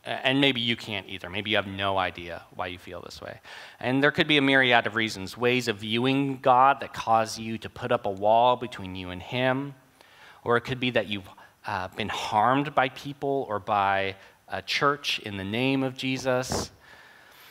And 0.04 0.41
maybe 0.41 0.60
you 0.60 0.76
can't 0.76 1.08
either. 1.08 1.30
Maybe 1.30 1.52
you 1.52 1.58
have 1.58 1.68
no 1.68 1.97
idea 1.97 2.41
why 2.56 2.68
you 2.68 2.80
feel 2.80 3.02
this 3.02 3.22
way. 3.22 3.39
And 3.80 4.02
there 4.02 4.12
could 4.12 4.28
be 4.28 4.38
a 4.38 4.41
myriad 4.41 4.88
of 4.88 4.95
reasons, 4.95 5.38
ways 5.38 5.68
of 5.68 5.78
viewing 5.78 6.39
God 6.39 6.80
that 6.80 6.91
cause 6.91 7.38
you 7.38 7.60
to 7.60 7.70
put 7.70 7.91
up 7.91 8.08
a 8.08 8.10
wall 8.10 8.56
between 8.56 8.95
you 8.95 9.12
and 9.12 9.22
Him. 9.22 9.76
Or 10.43 10.58
it 10.58 10.62
could 10.62 10.80
be 10.80 10.89
that 10.91 11.08
you've 11.08 11.30
uh, 11.68 11.89
been 11.89 12.10
harmed 12.10 12.74
by 12.74 12.89
people 12.89 13.45
or 13.47 13.60
by 13.60 14.16
a 14.47 14.64
church 14.64 15.20
in 15.20 15.38
the 15.38 15.43
name 15.43 15.84
of 15.84 15.95
Jesus. 15.95 16.72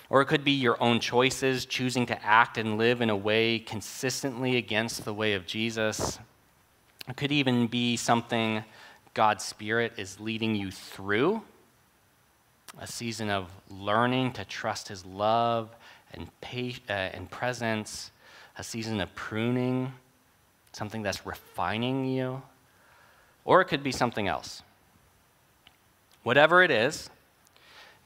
Or 0.08 0.20
it 0.20 0.26
could 0.26 0.42
be 0.42 0.50
your 0.50 0.82
own 0.82 0.98
choices, 0.98 1.64
choosing 1.66 2.04
to 2.06 2.20
act 2.24 2.58
and 2.58 2.76
live 2.76 3.00
in 3.00 3.10
a 3.10 3.16
way 3.16 3.60
consistently 3.60 4.56
against 4.56 5.04
the 5.04 5.14
way 5.14 5.34
of 5.34 5.46
Jesus. 5.46 6.18
It 7.08 7.16
could 7.16 7.30
even 7.30 7.68
be 7.68 7.96
something 7.96 8.64
God's 9.14 9.44
Spirit 9.44 9.92
is 9.98 10.18
leading 10.18 10.56
you 10.56 10.72
through 10.72 11.42
a 12.78 12.86
season 12.86 13.30
of 13.30 13.50
learning 13.68 14.32
to 14.32 14.44
trust 14.44 14.88
His 14.88 15.04
love 15.04 15.74
and, 16.12 16.28
uh, 16.88 16.92
and 16.92 17.30
presence, 17.30 18.10
a 18.56 18.64
season 18.64 19.00
of 19.00 19.14
pruning, 19.14 19.92
something 20.72 21.02
that's 21.02 21.26
refining 21.26 22.04
you. 22.04 22.42
Or 23.44 23.60
it 23.60 23.66
could 23.66 23.82
be 23.82 23.92
something 23.92 24.28
else. 24.28 24.62
Whatever 26.22 26.62
it 26.62 26.70
is, 26.70 27.10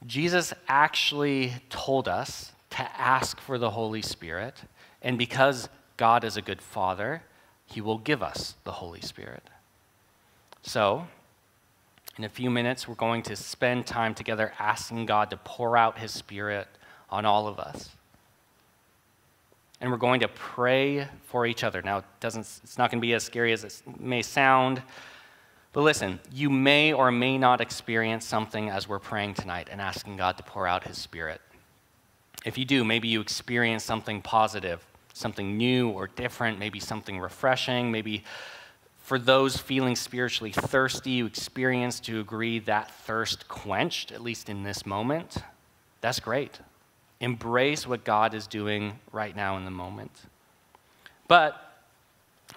Jesus 0.07 0.53
actually 0.69 1.55
told 1.71 2.09
us 2.09 2.53
to 2.71 2.83
ask 3.01 3.41
for 3.41 3.59
the 3.59 3.71
Holy 3.71 4.03
Spirit, 4.03 4.63
and 5.03 5.17
because 5.17 5.69
God 5.97 6.25
is 6.25 6.37
a 6.37 6.43
good 6.43 6.61
Father, 6.61 7.23
He 7.67 7.81
will 7.81 7.99
give 7.99 8.23
us 8.23 8.57
the 8.65 8.73
Holy 8.73 9.01
Spirit. 9.01 9.45
So, 10.63 11.07
in 12.17 12.25
a 12.25 12.29
few 12.29 12.51
minutes, 12.51 12.87
we're 12.87 12.95
going 12.95 13.23
to 13.23 13.37
spend 13.37 13.87
time 13.87 14.15
together 14.15 14.53
asking 14.59 15.07
God 15.07 15.31
to 15.31 15.37
pour 15.39 15.77
out 15.77 15.99
His 15.99 16.13
Spirit 16.13 16.69
on 17.11 17.25
all 17.25 17.49
of 17.49 17.59
us. 17.59 17.91
And 19.81 19.91
we're 19.91 19.99
going 19.99 20.21
to 20.21 20.29
pray 20.29 21.09
for 21.25 21.45
each 21.45 21.65
other. 21.65 21.83
Now, 21.83 21.99
it 21.99 22.05
doesn't, 22.21 22.43
it's 22.63 22.79
not 22.79 22.91
going 22.91 23.01
to 23.01 23.07
be 23.07 23.15
as 23.15 23.25
scary 23.25 23.53
as 23.53 23.65
it 23.65 23.83
may 23.99 24.23
sound. 24.23 24.83
But 25.73 25.83
listen, 25.83 26.21
you 26.33 26.51
may 26.51 26.93
or 26.93 27.11
may 27.11 27.37
not 27.37 27.61
experience 27.61 28.25
something 28.25 28.71
as 28.71 28.89
we're 28.89 29.01
praying 29.01 29.35
tonight 29.35 29.69
and 29.71 29.81
asking 29.81 30.17
God 30.17 30.37
to 30.37 30.45
pour 30.45 30.69
out 30.69 30.85
His 30.85 30.97
Spirit. 30.97 31.41
If 32.45 32.57
you 32.57 32.65
do, 32.65 32.85
maybe 32.85 33.09
you 33.09 33.21
experience 33.21 33.83
something 33.83 34.23
positive, 34.23 34.87
something 35.13 35.57
new 35.57 35.89
or 35.89 36.07
different, 36.07 36.61
maybe 36.61 36.79
something 36.79 37.19
refreshing, 37.19 37.91
maybe 37.91 38.23
for 39.05 39.19
those 39.19 39.59
feeling 39.59 39.97
spiritually 39.97 40.51
thirsty, 40.51 41.11
you 41.11 41.27
experience 41.27 42.01
to 42.01 42.21
agree 42.21 42.59
that 42.61 42.91
thirst 42.91 43.49
quenched, 43.49 44.11
at 44.11 44.23
least 44.23 44.49
in 44.49 44.63
this 44.63 44.87
moment. 44.87 45.37
That's 46.01 46.21
great. 46.21 46.59
Embrace 47.21 47.87
what 47.87 48.03
God 48.05 48.33
is 48.33 48.47
doing 48.47 48.99
right 49.13 49.37
now 49.37 49.59
in 49.59 49.67
the 49.67 49.71
moment. 49.71 50.11
But 51.29 51.85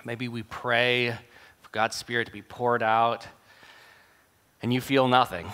maybe 0.06 0.30
we 0.30 0.44
pray 0.44 1.12
for 1.12 1.70
God's 1.74 1.98
Spirit 1.98 2.28
to 2.28 2.34
be 2.34 2.42
poured 2.42 2.82
out, 2.82 3.28
and 4.62 4.74
you 4.74 4.80
feel 4.80 5.10
nothing. 5.10 5.52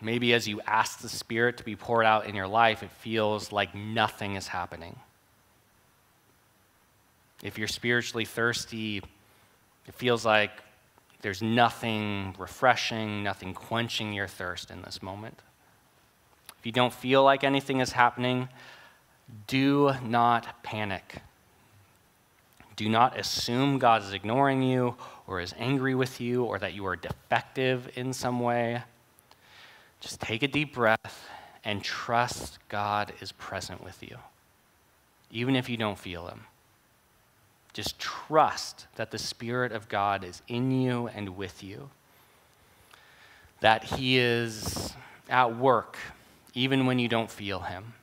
Maybe 0.00 0.32
as 0.32 0.48
you 0.48 0.62
ask 0.66 1.00
the 1.00 1.08
Spirit 1.10 1.58
to 1.58 1.64
be 1.64 1.76
poured 1.76 2.06
out 2.06 2.24
in 2.24 2.34
your 2.34 2.48
life, 2.48 2.82
it 2.82 2.90
feels 2.92 3.52
like 3.52 3.74
nothing 3.74 4.36
is 4.36 4.48
happening. 4.48 4.98
If 7.42 7.58
you're 7.58 7.68
spiritually 7.68 8.24
thirsty, 8.24 9.02
it 9.86 9.94
feels 9.94 10.24
like 10.24 10.50
there's 11.22 11.42
nothing 11.42 12.34
refreshing, 12.38 13.22
nothing 13.22 13.54
quenching 13.54 14.12
your 14.12 14.26
thirst 14.26 14.70
in 14.70 14.82
this 14.82 15.02
moment. 15.02 15.40
If 16.58 16.66
you 16.66 16.72
don't 16.72 16.92
feel 16.92 17.22
like 17.24 17.44
anything 17.44 17.80
is 17.80 17.92
happening, 17.92 18.48
do 19.46 19.94
not 20.02 20.62
panic. 20.62 21.22
Do 22.76 22.88
not 22.88 23.18
assume 23.18 23.78
God 23.78 24.02
is 24.02 24.12
ignoring 24.12 24.62
you 24.62 24.96
or 25.26 25.40
is 25.40 25.54
angry 25.58 25.94
with 25.94 26.20
you 26.20 26.44
or 26.44 26.58
that 26.58 26.72
you 26.72 26.86
are 26.86 26.96
defective 26.96 27.90
in 27.94 28.12
some 28.12 28.40
way. 28.40 28.82
Just 30.00 30.20
take 30.20 30.42
a 30.42 30.48
deep 30.48 30.74
breath 30.74 31.28
and 31.62 31.84
trust 31.84 32.58
God 32.68 33.12
is 33.20 33.32
present 33.32 33.84
with 33.84 34.02
you, 34.02 34.16
even 35.30 35.56
if 35.56 35.68
you 35.68 35.76
don't 35.76 35.98
feel 35.98 36.26
Him. 36.28 36.46
Just 37.72 37.98
trust 37.98 38.86
that 38.96 39.10
the 39.10 39.18
Spirit 39.18 39.72
of 39.72 39.88
God 39.88 40.24
is 40.24 40.42
in 40.48 40.70
you 40.70 41.08
and 41.08 41.36
with 41.36 41.62
you, 41.62 41.90
that 43.60 43.84
He 43.84 44.18
is 44.18 44.92
at 45.28 45.56
work 45.56 45.96
even 46.54 46.86
when 46.86 46.98
you 46.98 47.08
don't 47.08 47.30
feel 47.30 47.60
Him. 47.60 47.94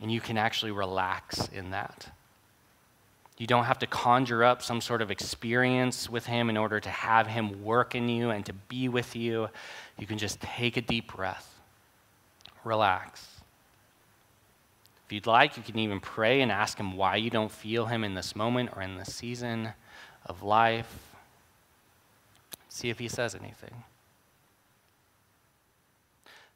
And 0.00 0.10
you 0.10 0.20
can 0.20 0.38
actually 0.38 0.72
relax 0.72 1.48
in 1.48 1.70
that. 1.70 2.08
You 3.38 3.46
don't 3.46 3.64
have 3.64 3.78
to 3.80 3.86
conjure 3.86 4.42
up 4.42 4.62
some 4.62 4.80
sort 4.80 5.02
of 5.02 5.10
experience 5.10 6.08
with 6.08 6.24
Him 6.24 6.48
in 6.48 6.56
order 6.56 6.80
to 6.80 6.88
have 6.88 7.26
Him 7.26 7.62
work 7.62 7.94
in 7.94 8.08
you 8.08 8.30
and 8.30 8.44
to 8.46 8.52
be 8.54 8.88
with 8.88 9.14
you. 9.14 9.48
You 9.98 10.06
can 10.06 10.16
just 10.16 10.40
take 10.40 10.78
a 10.78 10.80
deep 10.80 11.14
breath, 11.14 11.60
relax. 12.64 13.35
If 15.06 15.12
you'd 15.12 15.26
like, 15.26 15.56
you 15.56 15.62
can 15.62 15.78
even 15.78 16.00
pray 16.00 16.40
and 16.40 16.50
ask 16.50 16.78
Him 16.78 16.96
why 16.96 17.14
you 17.16 17.30
don't 17.30 17.50
feel 17.50 17.86
Him 17.86 18.02
in 18.02 18.14
this 18.14 18.34
moment 18.34 18.70
or 18.74 18.82
in 18.82 18.96
this 18.96 19.14
season 19.14 19.72
of 20.26 20.42
life. 20.42 21.14
See 22.68 22.90
if 22.90 22.98
He 22.98 23.06
says 23.06 23.36
anything. 23.36 23.84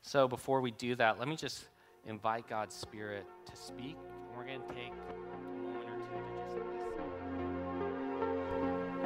So 0.03 0.27
before 0.27 0.61
we 0.61 0.73
do 0.73 0.97
that, 0.97 1.21
let 1.21 1.29
me 1.29 1.37
just 1.37 1.67
invite 2.07 2.49
God's 2.49 2.75
Spirit 2.75 3.25
to 3.47 3.57
speak. 3.57 3.97
We're 4.37 4.45
going 4.45 4.63
to 4.63 4.69
take. 4.75 4.93
A 4.93 5.47
minute 5.47 6.51
to 6.51 6.51
just 6.51 6.51
still. 6.51 6.67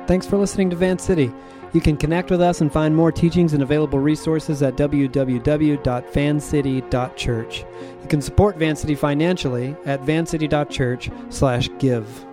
Thanks 0.06 0.26
for 0.26 0.38
listening 0.38 0.70
to 0.70 0.76
Van 0.76 0.98
City. 0.98 1.30
You 1.74 1.80
can 1.80 1.96
connect 1.96 2.30
with 2.30 2.40
us 2.40 2.60
and 2.60 2.72
find 2.72 2.94
more 2.94 3.10
teachings 3.12 3.52
and 3.52 3.62
available 3.62 3.98
resources 3.98 4.62
at 4.62 4.76
www.vancity.church. 4.76 7.64
You 8.02 8.08
can 8.08 8.22
support 8.22 8.56
Van 8.56 8.76
City 8.76 8.94
financially 8.94 9.76
at 9.84 10.00
vancity.church/give. 10.02 12.26